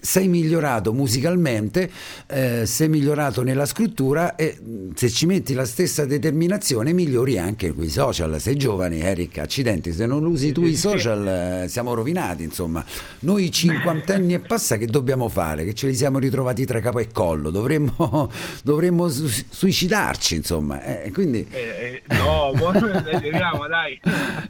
[0.00, 1.90] sei migliorato musicalmente,
[2.26, 7.74] eh, sei migliorato nella scrittura e mh, se ci metti la stessa determinazione migliori anche
[7.76, 8.40] i social.
[8.40, 12.84] Sei giovane, Eric, accidenti, se non usi tu i social eh, siamo rovinati, insomma.
[13.20, 15.64] Noi cinquantenni e passa che dobbiamo fare?
[15.64, 18.30] Che ce li siamo ritrovati tra capo e collo, dovremmo,
[18.62, 20.82] dovremmo su- suicidarci, insomma.
[20.82, 21.46] Eh, quindi...
[21.50, 22.52] eh, eh, no,
[23.20, 24.00] vediamo, dai.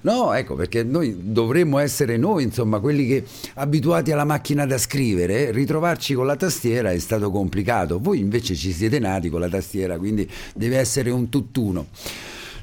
[0.02, 3.24] No, ecco, perché noi dovremmo essere noi, insomma, quelli che
[3.54, 7.98] abituati alla macchina da scrivere, ritrovarci con la tastiera è stato complicato.
[7.98, 11.86] Voi invece ci siete nati con la tastiera, quindi deve essere un tutt'uno.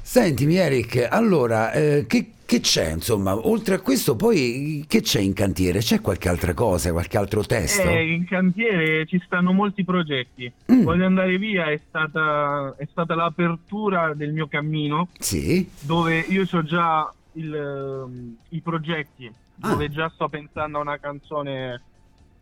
[0.02, 5.32] Sentimi Eric, allora, eh, che, che c'è, insomma, oltre a questo poi che c'è in
[5.32, 5.80] cantiere?
[5.80, 7.82] C'è qualche altra cosa, qualche altro testo?
[7.88, 10.50] Eh, in cantiere ci stanno molti progetti.
[10.72, 10.84] Mm.
[10.84, 15.68] Voglio andare via è stata, è stata l'apertura del mio cammino Sì?
[15.80, 19.70] dove io ho già il, ehm, i progetti, Ah.
[19.70, 21.80] dove già sto pensando a una canzone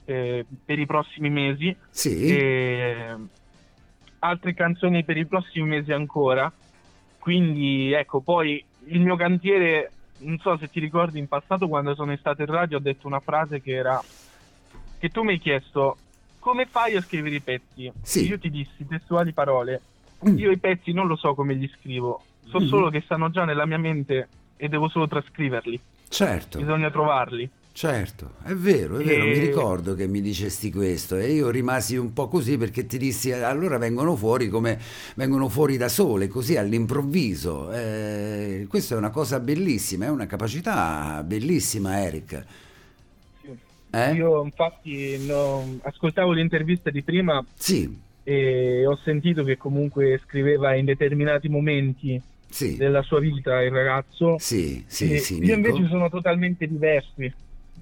[0.05, 2.26] eh, per i prossimi mesi Sì?
[2.36, 3.14] e
[4.20, 6.50] altre canzoni per i prossimi mesi ancora.
[7.18, 12.14] Quindi ecco, poi il mio cantiere, non so se ti ricordi in passato quando sono
[12.16, 14.02] stato in radio ho detto una frase che era
[14.98, 15.96] che tu mi hai chiesto
[16.38, 17.90] come fai a scrivere i pezzi?
[18.02, 18.26] Sì.
[18.26, 19.80] Io ti dissi testuali parole.
[20.28, 20.38] Mm.
[20.38, 22.66] Io i pezzi non lo so come li scrivo, so Mhm.
[22.66, 25.80] solo che stanno già nella mia mente e devo solo trascriverli.
[26.09, 26.59] Certo.
[26.59, 27.48] Bisogna trovarli.
[27.76, 31.96] Certo, è vero, è vero, E- mi ricordo che mi dicesti questo e io rimasi
[31.96, 34.78] un po' così perché ti dissi "Eh, allora vengono fuori come
[35.16, 37.72] vengono fuori da sole, così all'improvviso.
[37.72, 42.44] Eh, questa è una cosa bellissima, è una capacità bellissima, Eric.
[43.40, 43.58] Sì.
[43.90, 44.12] Eh?
[44.12, 47.88] Io infatti no- ascoltavo l'intervista di prima Sì,
[48.22, 54.38] e ho sentito che comunque scriveva in determinati momenti sì, della sua vita il ragazzo.
[54.38, 55.68] sì, sì, sì, io Nico.
[55.68, 57.32] invece sono totalmente diversi.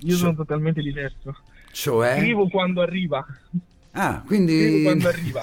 [0.03, 1.37] Io Cioè- sono totalmente diverso.
[1.73, 2.17] Cioè?
[2.19, 3.25] Scrivo quando arriva.
[3.93, 4.59] Ah, quindi...
[4.59, 5.43] Scrivo quando arriva.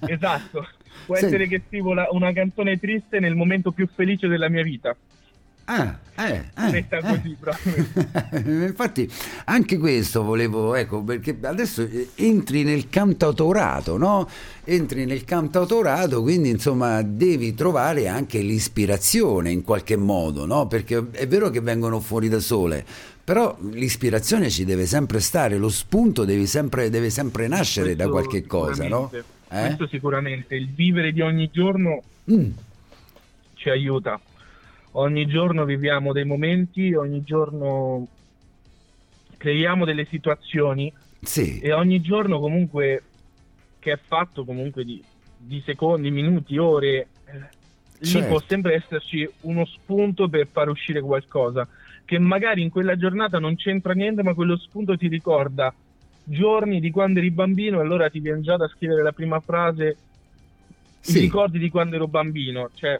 [0.06, 0.68] Esatto.
[1.06, 4.62] Può Senti- essere che scrivo la- una canzone triste nel momento più felice della mia
[4.62, 4.96] vita.
[5.66, 7.00] Ah, eh, eh, Metta eh.
[7.00, 7.86] così proprio.
[8.66, 9.10] Infatti
[9.46, 14.28] anche questo volevo, ecco, perché adesso eh, entri nel cantautorato, no?
[14.64, 20.66] Entri nel cantautorato, quindi insomma devi trovare anche l'ispirazione in qualche modo, no?
[20.66, 22.84] Perché è vero che vengono fuori da sole,
[23.24, 28.28] però l'ispirazione ci deve sempre stare, lo spunto deve sempre, deve sempre nascere da Questo
[28.28, 29.10] qualche cosa, no?
[29.12, 29.22] Eh?
[29.48, 30.54] Questo sicuramente.
[30.54, 32.50] Il vivere di ogni giorno Mm,
[33.54, 34.18] ci aiuta.
[34.92, 38.06] Ogni giorno viviamo dei momenti, ogni giorno
[39.36, 43.02] creiamo delle situazioni sì, e ogni giorno comunque
[43.78, 45.02] che è fatto comunque di,
[45.36, 47.06] di secondi, minuti, ore, eh,
[47.98, 48.28] lì Certo.
[48.28, 51.68] può sempre esserci uno spunto per far uscire qualcosa
[52.04, 55.72] che magari in quella giornata non c'entra niente, ma quello spunto ti ricorda
[56.26, 59.96] giorni di quando eri bambino e allora ti viene già da scrivere la prima frase
[61.00, 61.20] Sì.
[61.20, 62.98] ricordi di quando ero bambino, cioè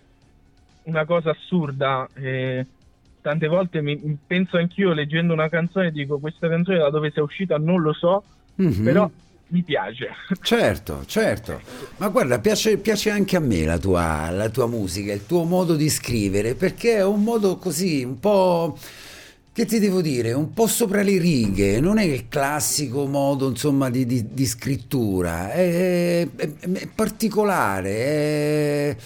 [0.84, 2.07] una cosa assurda.
[2.14, 2.66] eh,
[3.22, 7.57] tante volte mi, penso anch'io leggendo una canzone dico questa canzone da dove sia uscita
[7.57, 8.22] non lo so,
[8.57, 8.84] Mhm.
[8.84, 9.11] però
[9.49, 10.09] mi piace.
[10.42, 11.61] Certo, certo.
[11.99, 15.76] Ma guarda, piace, piace anche a me la tua, la tua musica, il tuo modo
[15.76, 18.76] di scrivere, perché è un modo così, un po'...
[19.53, 20.32] Che ti devo dire?
[20.32, 25.53] Un po' sopra le righe, non è il classico modo, insomma, di, di- di scrittura,
[25.53, 28.97] è, è- è particolare, è...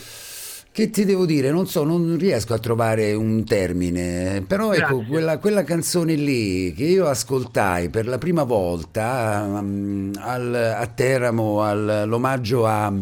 [0.78, 1.50] Che ti devo dire?
[1.50, 6.84] Non so, non riesco a trovare un termine, però ecco, quella, quella canzone lì che
[6.84, 12.92] io ascoltai per la prima volta um, al- a Teramo al- l'omaggio a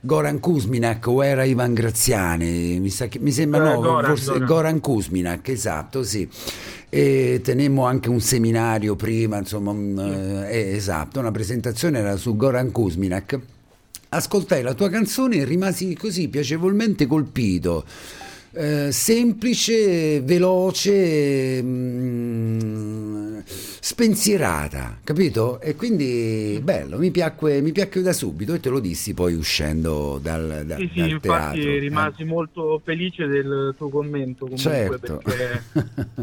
[0.00, 4.30] Goran Kuzminak o era Ivan Graziani, mi, sa che- mi sembra Eh, no, Goran, forse
[4.32, 4.46] Goran.
[4.46, 6.26] Goran Kuzminak, esatto, sì.
[6.88, 12.72] E tenemmo anche un seminario prima, insomma, un, eh, esatto, una presentazione era su Goran
[12.72, 13.38] Kuzminak.
[14.16, 17.84] Ascoltai la tua canzone e rimasi così piacevolmente colpito.
[18.58, 25.60] eh, semplice, veloce, mm, spensierata, capito?
[25.60, 30.18] E quindi bello, mi piacque, mi piacque da subito e te lo dissi poi uscendo
[30.22, 31.78] dal, da, Sì, sì, dal infatti teatro.
[31.78, 35.20] rimasi molto felice del tuo commento comunque Certo.
[35.22, 35.62] perché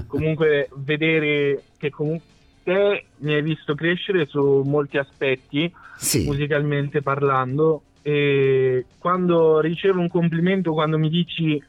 [0.08, 2.26] comunque vedere che comunque
[2.64, 10.10] te mi hai visto crescere su molti aspetti Sì, musicalmente parlando e quando ricevo un
[10.10, 11.62] complimento quando mi dici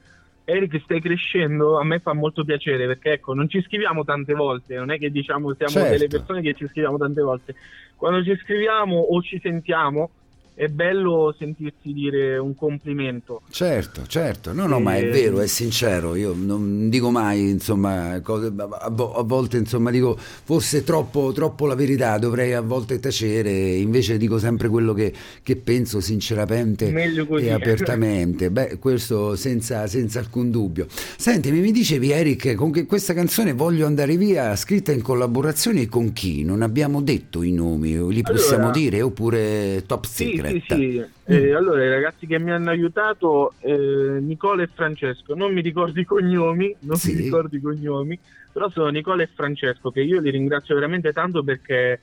[0.46, 4.74] Eric stai crescendo a me fa molto piacere perché ecco non ci scriviamo tante volte
[4.76, 5.90] non è che diciamo siamo Certo.
[5.90, 7.54] delle persone che ci scriviamo tante volte
[7.96, 10.10] quando ci scriviamo o ci sentiamo
[10.54, 14.52] è bello sentirsi dire un complimento certo, certo.
[14.52, 16.14] No, no, ma è E- vero, è sincero.
[16.14, 21.66] Io non dico mai, insomma, cose, a, vo- a volte, insomma, dico forse troppo, troppo
[21.66, 27.50] la verità, dovrei a volte tacere, invece dico sempre quello che, che penso sinceramente e
[27.50, 28.50] apertamente.
[28.50, 30.86] Beh, questo senza, senza alcun dubbio.
[31.16, 36.12] Senti, mi dicevi, Eric, con che questa canzone Voglio andare via, scritta in collaborazione con
[36.12, 36.42] chi?
[36.44, 40.64] Non abbiamo detto i nomi, li possiamo Allora- dire oppure top Sì, secret?
[40.78, 41.32] sì, sì.
[41.32, 45.98] Eh, allora, i ragazzi che mi hanno aiutato, eh, Nicola e Francesco, non mi ricordo
[46.00, 47.14] i cognomi, non Sì.
[47.14, 48.18] mi ricordo i cognomi,
[48.52, 52.00] però sono Nicola e Francesco che io li ringrazio veramente tanto perché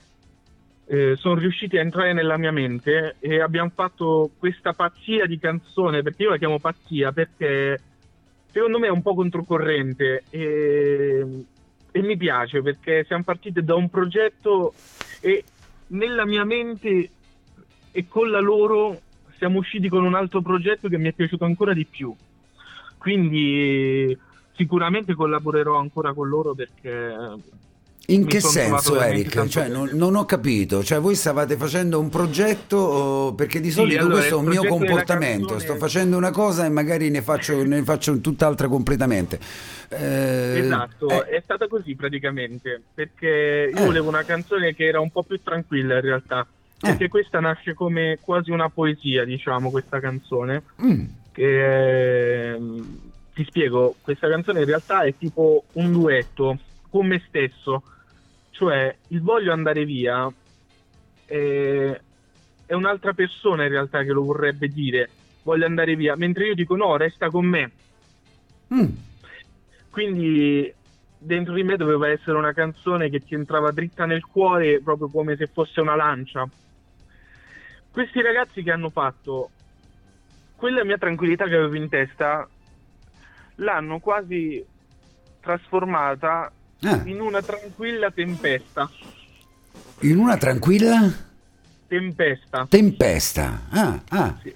[0.87, 6.01] eh, sono riusciti a entrare nella mia mente e abbiamo fatto questa pazzia di canzone,
[6.01, 7.79] perché io la chiamo pazzia perché
[8.51, 11.25] secondo me è un po' controcorrente e,
[11.91, 14.73] e mi piace perché siamo partiti da un progetto
[15.21, 15.43] e
[15.87, 17.09] nella mia mente
[17.91, 18.99] e con la loro
[19.37, 22.13] siamo usciti con un altro progetto che mi è piaciuto ancora di più.
[22.97, 24.17] Quindi
[24.55, 27.15] sicuramente collaborerò ancora con loro perché
[28.07, 29.47] In mi che senso, Eric?
[29.47, 30.83] Cioè, non, non ho capito.
[30.83, 34.63] Cioè, voi stavate facendo un progetto perché di Sì, solito allora, questo è un mio
[34.65, 35.47] comportamento.
[35.47, 39.39] canzone- Sto facendo una cosa e magari ne faccio, ne faccio tutt'altra completamente.
[39.89, 43.85] Eh, Esatto, eh, è stata così praticamente, perché io Eh.
[43.85, 46.45] volevo una canzone che era un po' più tranquilla in realtà,
[46.81, 52.99] perché questa nasce come quasi una poesia, diciamo, questa canzone, mm, che ehm,
[53.33, 56.57] ti spiego, questa canzone in realtà è tipo un duetto
[56.89, 57.83] con me stesso,
[58.49, 60.31] cioè il voglio andare via
[61.25, 62.01] eh,
[62.65, 65.09] è un'altra persona in realtà che lo vorrebbe dire,
[65.43, 67.71] voglio andare via, mentre io dico no, resta con me.
[68.73, 68.85] mm.
[69.89, 70.73] Quindi
[71.23, 75.35] dentro di me doveva essere una canzone che ti entrava dritta nel cuore proprio come
[75.35, 76.47] se fosse una lancia.
[77.91, 79.49] Questi ragazzi che hanno fatto
[80.55, 82.47] quella mia tranquillità che avevo in testa
[83.55, 84.63] l'hanno quasi
[85.39, 86.51] trasformata
[86.83, 88.89] Ah, in una tranquilla tempesta.
[89.99, 91.11] in una tranquilla
[91.87, 92.65] Tempesta.
[92.67, 93.61] tempesta.
[93.69, 94.39] Ah, ah.
[94.41, 94.55] Sì.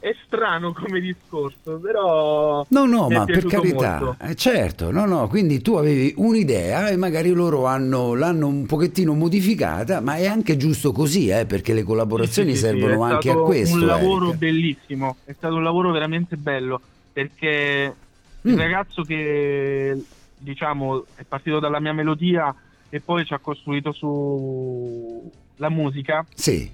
[0.00, 5.06] È, è strano come discorso, però No, no, è ma per carità, eh, certo, no,
[5.06, 10.26] no, quindi tu avevi un'idea e magari loro hanno, l'hanno un pochettino modificata, ma è
[10.26, 13.42] anche giusto così, eh, perché le collaborazioni Sì, sì, sì, servono è anche a stato
[13.44, 13.74] questo.
[13.76, 14.38] un lavoro Eric.
[14.38, 16.80] bellissimo, è stato un lavoro veramente bello
[17.12, 17.94] perché
[18.42, 18.56] il Mm.
[18.56, 20.00] ragazzo che
[20.36, 22.54] diciamo è partito dalla mia melodia
[22.88, 26.70] e poi ci ha costruito su la musica, Sì,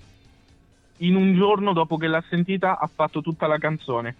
[1.06, 4.14] in un giorno dopo che l'ha sentita ha fatto tutta la canzone.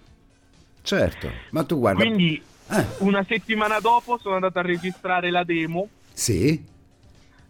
[0.83, 2.03] certo, ma tu guarda...
[2.03, 5.89] Quindi eh, una settimana dopo sono andato a registrare la demo.
[6.13, 6.73] Sì,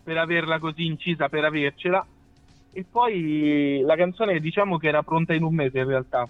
[0.05, 2.07] per averla così incisa per avercela.
[2.73, 6.29] E poi la canzone diciamo che era pronta in un mese in realtà.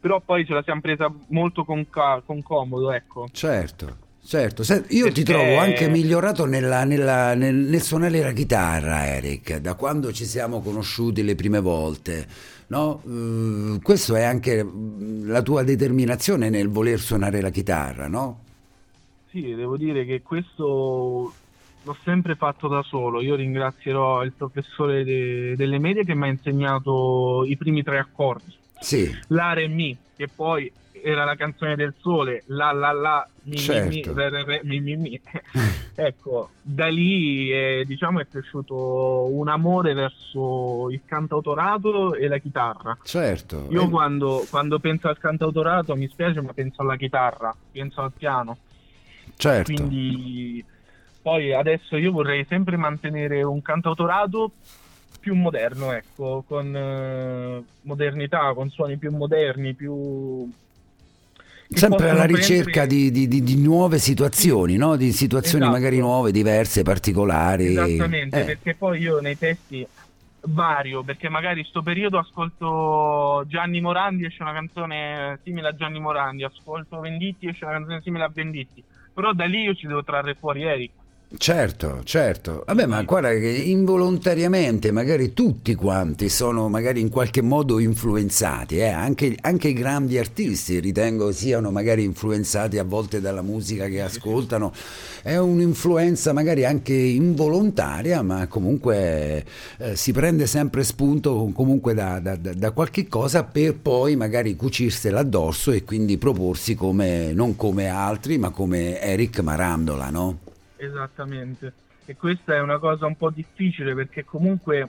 [0.00, 3.28] Però poi ce la siamo presa molto con, ca- con comodo ecco.
[3.30, 4.06] Certo.
[4.28, 9.56] Certo, io ti Perché- trovo anche migliorato nella- nella- nel, nel suonare la chitarra, Eric,
[9.56, 12.26] da quando ci siamo conosciuti le prime volte.
[12.66, 13.00] No?
[13.08, 18.40] Eh, questo è anche mm, la tua determinazione nel voler suonare la chitarra, no?
[19.30, 21.32] sì devo dire che questo
[21.82, 26.30] l'ho sempre fatto da solo io ringrazierò il professore de- delle medie che mi ha
[26.30, 30.70] insegnato i primi tre accordi Sì, la re mi che poi
[31.02, 33.88] era la canzone del sole la la la mi Certo.
[33.88, 35.20] mi re, re, mi mi mi
[35.94, 42.96] ecco da lì eh, diciamo è cresciuto un amore verso il cantautorato e la chitarra
[43.02, 43.66] certo.
[43.70, 48.12] io Eh, quando, quando penso al cantautorato mi spiace ma penso alla chitarra penso al
[48.12, 48.58] piano
[49.36, 49.72] certo.
[49.72, 50.64] quindi
[51.22, 54.52] poi adesso io vorrei sempre mantenere un cantautorato
[55.20, 60.50] più moderno, ecco, con eh, modernità, con suoni più moderni, più...
[61.70, 64.96] Sempre alla prendere- ricerca di, di- di- di nuove situazioni, no?
[64.96, 65.76] Di situazioni Esatto.
[65.78, 67.66] magari nuove, diverse, particolari.
[67.66, 69.86] Esattamente, Eh, perché poi io nei testi
[70.40, 76.00] vario, perché magari in sto periodo ascolto Gianni Morandi, esce una canzone simile a Gianni
[76.00, 80.02] Morandi, ascolto Venditti, esce una canzone simile a Venditti, però da lì io ci devo
[80.04, 80.90] trarre fuori Eric.
[81.36, 82.64] Certo, certo.
[82.66, 88.88] Vabbè, ma guarda che involontariamente magari tutti quanti sono magari in qualche modo influenzati, eh?
[88.88, 94.72] anche, anche, i grandi artisti ritengo siano magari influenzati a volte dalla musica che ascoltano.
[95.22, 99.44] È un'influenza magari anche involontaria, ma comunque
[99.76, 105.20] eh, si prende sempre spunto comunque da, da, da, qualche cosa per poi magari cucirsela
[105.20, 110.47] addosso e quindi proporsi come, non come altri, ma come Eric Marandola, no?
[110.78, 111.72] Esattamente.
[112.04, 114.88] E questa è una cosa un po' difficile perché comunque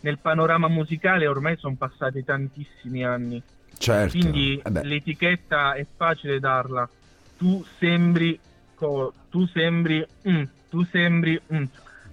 [0.00, 3.42] nel panorama musicale ormai sono passati tantissimi anni.
[3.76, 4.16] Certo.
[4.16, 6.88] Quindi eh l'etichetta è facile darla.
[7.36, 8.38] Tu sembri,
[9.30, 11.64] tu sembri, mm, tu sembri, mm.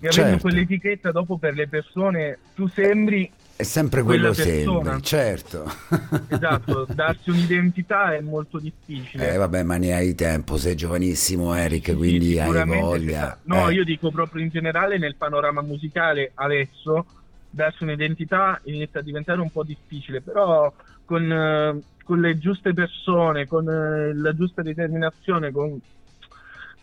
[0.01, 0.39] E certo.
[0.39, 3.29] quell'etichetta dopo per le persone, tu sembri
[3.59, 5.69] è sempre quello sempre, certo.
[6.29, 9.33] Esatto, darsi un'identità è molto difficile.
[9.33, 13.37] Eh vabbè, ma ne hai tempo, sei giovanissimo Eric, sì, quindi hai voglia.
[13.43, 13.73] No, eh.
[13.73, 17.05] io dico proprio in generale nel panorama musicale adesso
[17.49, 20.71] darsi un'identità inizia a diventare un po' difficile, però
[21.03, 25.77] con, eh, con le giuste persone, con eh, la giusta determinazione, con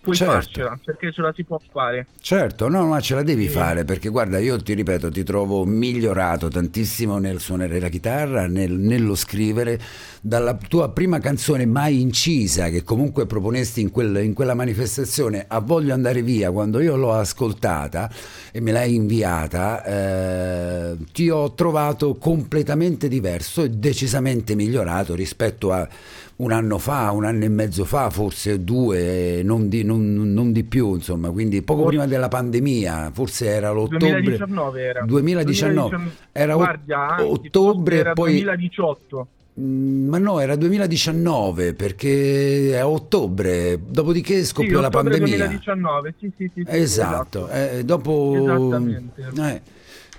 [0.06, 0.32] puoi certo.
[0.32, 2.06] farcela perché ce la si può fare.
[2.20, 3.50] Certo, no, ma ce la devi sì.
[3.50, 8.70] fare perché guarda, io ti ripeto, ti trovo migliorato tantissimo nel suonare la chitarra, nel,
[8.72, 9.80] nello scrivere,
[10.20, 15.58] dalla tua prima canzone mai incisa che comunque proponesti in, quel, in quella manifestazione a
[15.58, 18.08] Voglio andare via, quando io l'ho ascoltata
[18.52, 25.88] e me l'hai inviata, eh, ti ho trovato completamente diverso e decisamente migliorato rispetto a
[26.36, 30.64] un anno fa, un anno e mezzo fa, forse due, non di, non, non di
[30.64, 36.10] più, insomma, quindi poco forse, prima della pandemia, forse era l'ottobre 2019 era 2019, 2019
[36.32, 39.26] era Guardia, ottobre era poi 2018
[39.60, 45.36] mm, ma no, era 2019 perché è ottobre, dopodiché scoppiò sì, la pandemia.
[45.36, 47.48] 2019, sì, sì, sì, esatto.
[47.48, 47.78] esatto.
[47.78, 49.30] Eh, dopo Esattamente.
[49.36, 49.62] Eh,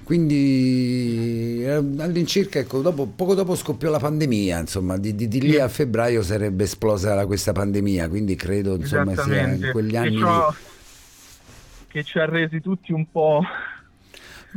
[0.08, 5.60] quindi eh, all'incirca ecco, dopo, poco dopo scoppiò la pandemia insomma di, di, di lì
[5.60, 10.56] a febbraio sarebbe esplosa questa pandemia quindi credo insomma sia in quegli anni che,
[11.90, 13.42] che ci ha resi tutti un po'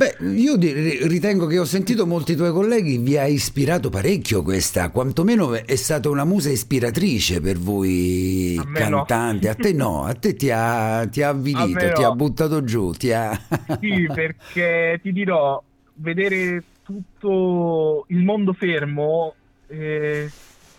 [0.01, 5.53] Beh, io ritengo che ho sentito molti tuoi colleghi, vi ha ispirato parecchio questa, quantomeno
[5.53, 9.45] è stata una musa ispiratrice per voi a cantanti.
[9.45, 9.51] No.
[9.51, 11.93] A te no, a te ti ha, ti ha avvilito, no.
[11.93, 12.89] ti ha buttato giù.
[12.93, 13.39] Ti ha...
[13.79, 15.61] Sì, perché ti dirò,
[15.93, 19.35] vedere tutto il mondo fermo,
[19.67, 20.27] eh,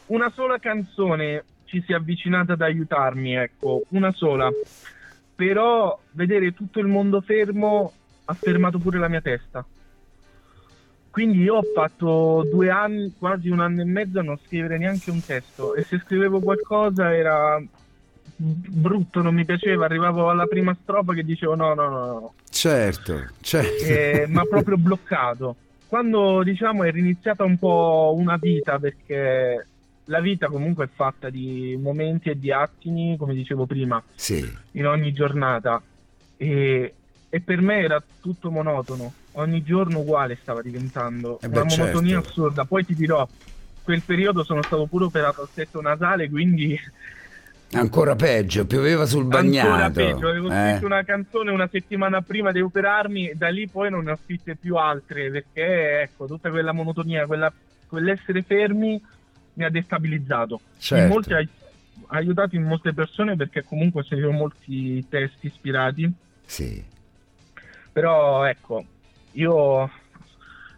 [0.06, 4.50] una sola canzone ci si è avvicinata ad aiutarmi, ecco, una sola.
[5.36, 7.92] Però vedere tutto il mondo fermo
[8.24, 9.64] ha fermato pure la mia testa.
[11.10, 15.10] Quindi io ho fatto due anni, quasi un anno e mezzo a non scrivere neanche
[15.10, 17.62] un testo e se scrivevo qualcosa era
[18.34, 22.34] brutto, non mi piaceva, arrivavo alla prima strofa che dicevo no, no, no, no.
[22.48, 23.84] Certo, certo.
[23.84, 25.56] Eh, ma proprio bloccato.
[25.86, 29.66] Quando diciamo è riniziata un po' una vita perché
[30.06, 34.50] la vita comunque è fatta di momenti e di attimi, come dicevo prima, sì.
[34.72, 35.80] in ogni giornata.
[36.38, 36.94] E
[37.34, 42.16] e per me era tutto monotono, ogni giorno uguale stava diventando, eh beh, una monotonia
[42.16, 42.28] certo.
[42.28, 42.66] assurda.
[42.66, 43.26] Poi ti dirò,
[43.82, 46.78] quel periodo sono stato pure operato al setto nasale, quindi...
[47.72, 49.66] Ancora peggio, pioveva sul bagnato.
[49.66, 50.72] Ancora peggio, avevo eh?
[50.72, 54.18] scritto una canzone una settimana prima di operarmi e da lì poi non ne ho
[54.22, 57.50] scritte più altre, perché ecco, tutta quella monotonia, quella,
[57.86, 59.02] quell'essere fermi
[59.54, 60.60] mi ha destabilizzato.
[60.76, 61.02] Certo.
[61.02, 61.48] In molti ha
[62.08, 66.12] aiutato in molte persone perché comunque seguivo molti testi ispirati.
[66.44, 66.91] Sì
[67.92, 68.84] però ecco,
[69.32, 69.90] io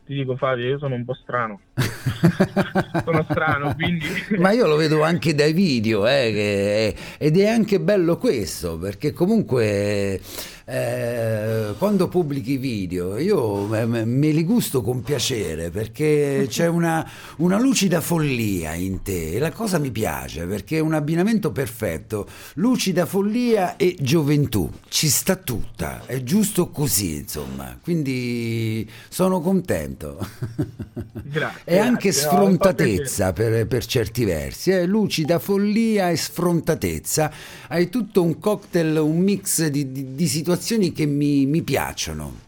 [0.05, 1.61] ti dico Fabio, io sono un po' strano.
[3.05, 4.07] sono strano, quindi...
[4.39, 9.13] Ma io lo vedo anche dai video, eh, è, ed è anche bello questo, perché
[9.13, 10.21] comunque
[10.67, 17.07] eh, quando pubblichi video io me, me, li gusto con piacere, perché c'è una,
[17.39, 22.27] una, lucida follia in te e la cosa mi piace, perché è un abbinamento perfetto,
[22.55, 30.27] lucida follia e gioventù, ci sta tutta, è giusto così, insomma, quindi sono contento.
[31.25, 31.63] Grazie.
[31.65, 34.87] e anche sfrontatezza per, per, certi versi, eh?
[34.87, 37.31] lucida follia e sfrontatezza.
[37.69, 40.53] Hai tutto un cocktail, un mix di, di, di situazioni
[40.93, 42.44] che mi, mi piacciono.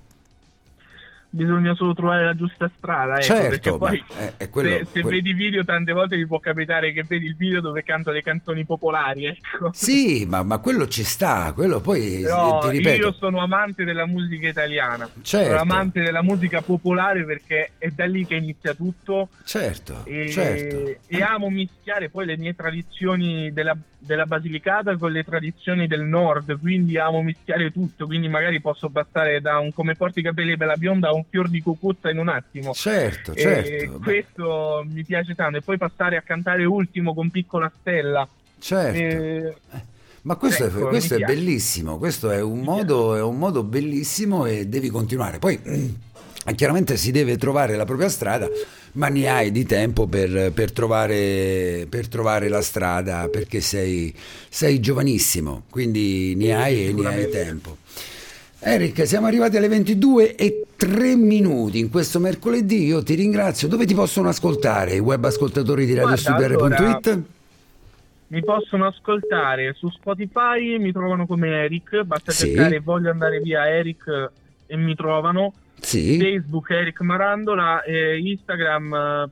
[1.37, 3.15] Bisogna solo trovare la giusta strada.
[3.15, 6.27] Ecco, Certo, perché poi è- è quello- se, se que- vedi video tante volte ti
[6.27, 9.27] può capitare che vedi il video dove canto le canzoni popolari.
[9.27, 9.71] Ecco.
[9.73, 13.07] Sì, ma, ma quello ci sta, quello poi Però ti ripeto.
[13.07, 15.47] io sono amante della musica italiana, Certo.
[15.49, 20.95] sono amante della musica popolare perché è da lì che inizia tutto Certo, e, certo.
[21.07, 26.59] e amo mischiare poi le mie tradizioni della, della Basilicata con le tradizioni del nord,
[26.61, 30.57] quindi amo mischiare tutto, quindi magari posso passare da un come porti i capelli e
[30.57, 32.73] bella bionda a un fior di cucuzza in un attimo.
[32.73, 33.99] Certo, certo.
[34.03, 38.27] questo mi piace tanto e poi passare a cantare ultimo con piccola stella.
[38.59, 38.99] Certo.
[38.99, 39.55] E-
[40.23, 44.45] Ma questo, Ecco, è, questo è bellissimo, questo è un, modo, è un modo bellissimo
[44.45, 45.39] e devi continuare.
[45.39, 48.49] Poi eh, chiaramente si deve trovare la propria strada,
[48.93, 54.13] ma ne hai di tempo per, per trovare, per trovare la strada perché sei,
[54.49, 57.77] sei giovanissimo, quindi ne hai e ne hai tempo.
[58.59, 62.87] Eric, siamo arrivati alle 22 e 3 minuti in questo mercoledì.
[62.87, 63.69] Io ti ringrazio.
[63.69, 67.23] Dove ti possono ascoltare i web ascoltatori di radiostudiare.it?
[68.29, 72.47] Mi possono ascoltare su Spotify, mi trovano come Eric, basta Sì.
[72.49, 74.31] cercare voglio andare via Eric
[74.67, 75.53] e mi trovano.
[75.79, 76.19] Sì.
[76.19, 79.29] Facebook Eric Marandola e Instagram eh,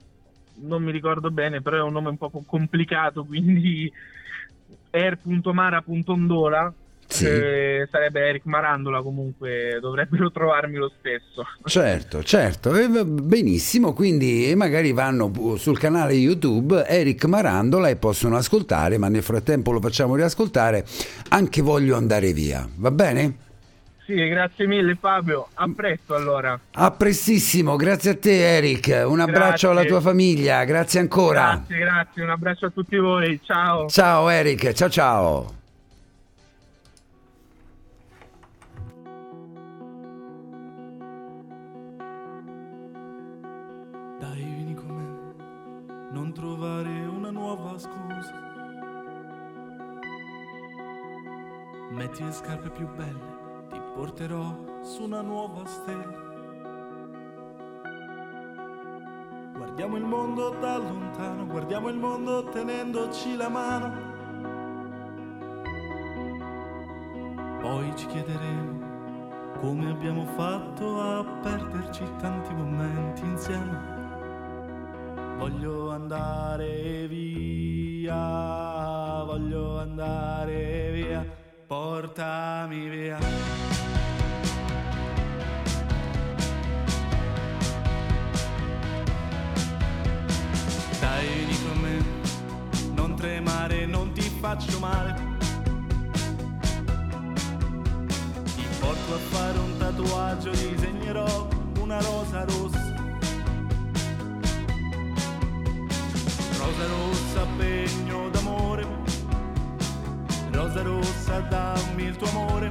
[0.66, 3.90] non mi ricordo bene, però è un nome un po' complicato, quindi
[4.90, 6.72] er.mara.ondola
[7.06, 7.26] Sì.
[7.26, 11.46] eh, sarebbe Eric Marandola comunque, dovrebbero trovarmi lo stesso.
[11.64, 18.36] Certo, certo, e va benissimo, quindi magari vanno sul canale YouTube Eric Marandola e possono
[18.36, 20.84] ascoltare, ma nel frattempo lo facciamo riascoltare,
[21.28, 23.36] anche voglio andare via, va bene?
[24.06, 26.58] Sì, grazie mille Fabio, a presto allora.
[26.72, 29.68] A prestissimo, grazie a te Eric, un abbraccio Grazie.
[29.68, 31.54] alla tua famiglia, grazie ancora.
[31.54, 33.88] Grazie, grazie, un abbraccio a tutti voi, ciao.
[33.88, 35.62] Ciao Eric, ciao ciao.
[51.94, 56.22] Metti le scarpe più belle, ti porterò su una nuova stella.
[59.56, 64.12] Guardiamo il mondo da lontano, guardiamo il mondo tenendoci la mano.
[67.60, 68.84] Poi ci chiederemo
[69.60, 73.92] come abbiamo fatto a perderci tanti momenti insieme.
[75.38, 78.43] Voglio andare via,
[81.74, 83.18] portami via.
[91.00, 92.04] Dai, vieni con me,
[92.94, 95.14] non tremare, non ti faccio male.
[98.54, 101.48] Ti porto a fare un tatuaggio, disegnerò
[101.80, 102.92] una rosa rossa.
[106.56, 108.03] Rosa rossa, d'amore.
[110.64, 112.70] Rosa rossa, dammi il tuo amore.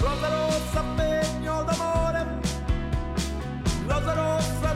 [0.00, 2.26] Rosa rossa, pegno d'amore.
[3.86, 4.69] Rosa rossa,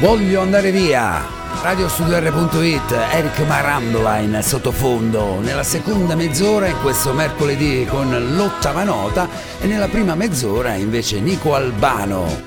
[0.00, 1.26] Voglio andare via.
[1.60, 9.88] Radiostudio.it, Eric Marandola in sottofondo nella seconda mezz'ora questo mercoledì con l'ottava nota e nella
[9.88, 12.42] prima mezz'ora invece Nico Albano.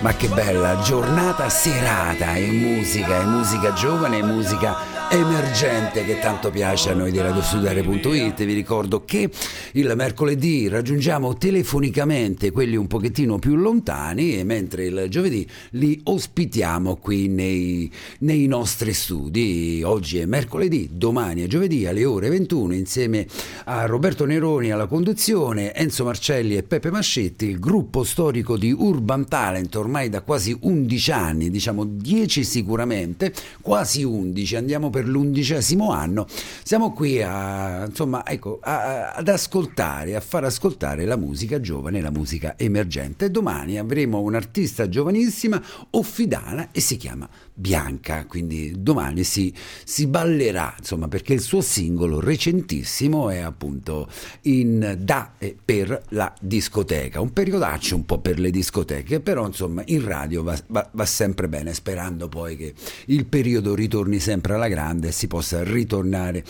[0.00, 4.74] Ma che bella giornata serata, è musica, è musica giovane, è musica
[5.10, 8.44] emergente che tanto piace a noi di RadioSudare.it.
[8.44, 9.30] Vi ricordo che
[9.72, 17.28] il mercoledì raggiungiamo telefonicamente quelli un pochettino più lontani, mentre il giovedì li ospitiamo qui
[17.28, 17.90] nei,
[18.20, 19.82] nei nostri studi.
[19.82, 23.26] Oggi è mercoledì, domani è giovedì alle ore 21 insieme
[23.64, 29.26] a Roberto Neroni alla conduzione, Enzo Marcelli e Peppe Mascetti, il gruppo storico di Urban
[29.26, 33.32] Talent ormai da quasi 11 anni, diciamo 10 sicuramente,
[33.62, 36.26] quasi 11, andiamo per per l'undicesimo anno,
[36.64, 42.10] siamo qui a, insomma, ecco, a, ad ascoltare, a far ascoltare la musica giovane, la
[42.10, 43.30] musica emergente.
[43.30, 47.28] Domani avremo un'artista giovanissima, offidana, e si chiama
[47.60, 49.52] Bianca, quindi domani si,
[49.84, 54.08] si ballerà, insomma, perché il suo singolo recentissimo è appunto
[54.42, 59.82] in da e per la discoteca, un periodaccio un po' per le discoteche, però insomma
[59.86, 62.74] in radio va, va, va sempre bene, sperando poi che
[63.06, 66.44] il periodo ritorni sempre alla grande e si possa ritornare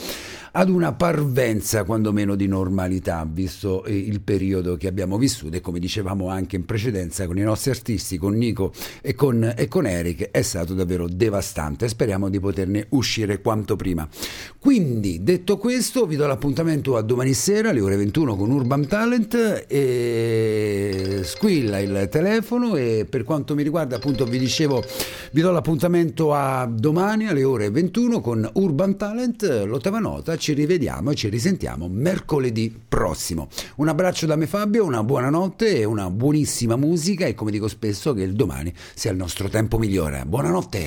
[0.53, 5.79] ad una parvenza quantomeno di normalità, visto eh, il periodo che abbiamo vissuto e come
[5.79, 8.73] dicevamo anche in precedenza con i nostri artisti, con Nico
[9.03, 11.89] e con, e con Eric, è stato davvero devastante.
[11.89, 14.09] Speriamo di poterne uscire quanto prima.
[14.59, 19.67] Quindi, detto questo, vi do l'appuntamento a domani sera alle ore 21 con Urban Talent
[19.69, 24.83] e squilla il telefono e per quanto mi riguarda, appunto, vi dicevo,
[25.33, 31.11] vi do l'appuntamento a domani alle ore 21 con Urban Talent, l'ottava nota ci rivediamo
[31.11, 33.49] e ci risentiamo mercoledì prossimo.
[33.77, 37.69] Un abbraccio da me Fabio, una buona notte e una buonissima musica e come dico
[37.69, 40.25] spesso che il domani sia il nostro tempo migliore.
[40.25, 40.87] Buonanotte!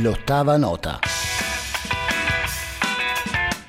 [0.00, 0.98] L'ottava nota.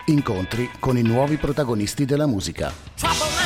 [0.05, 3.42] Incontri con i nuovi protagonisti della musica.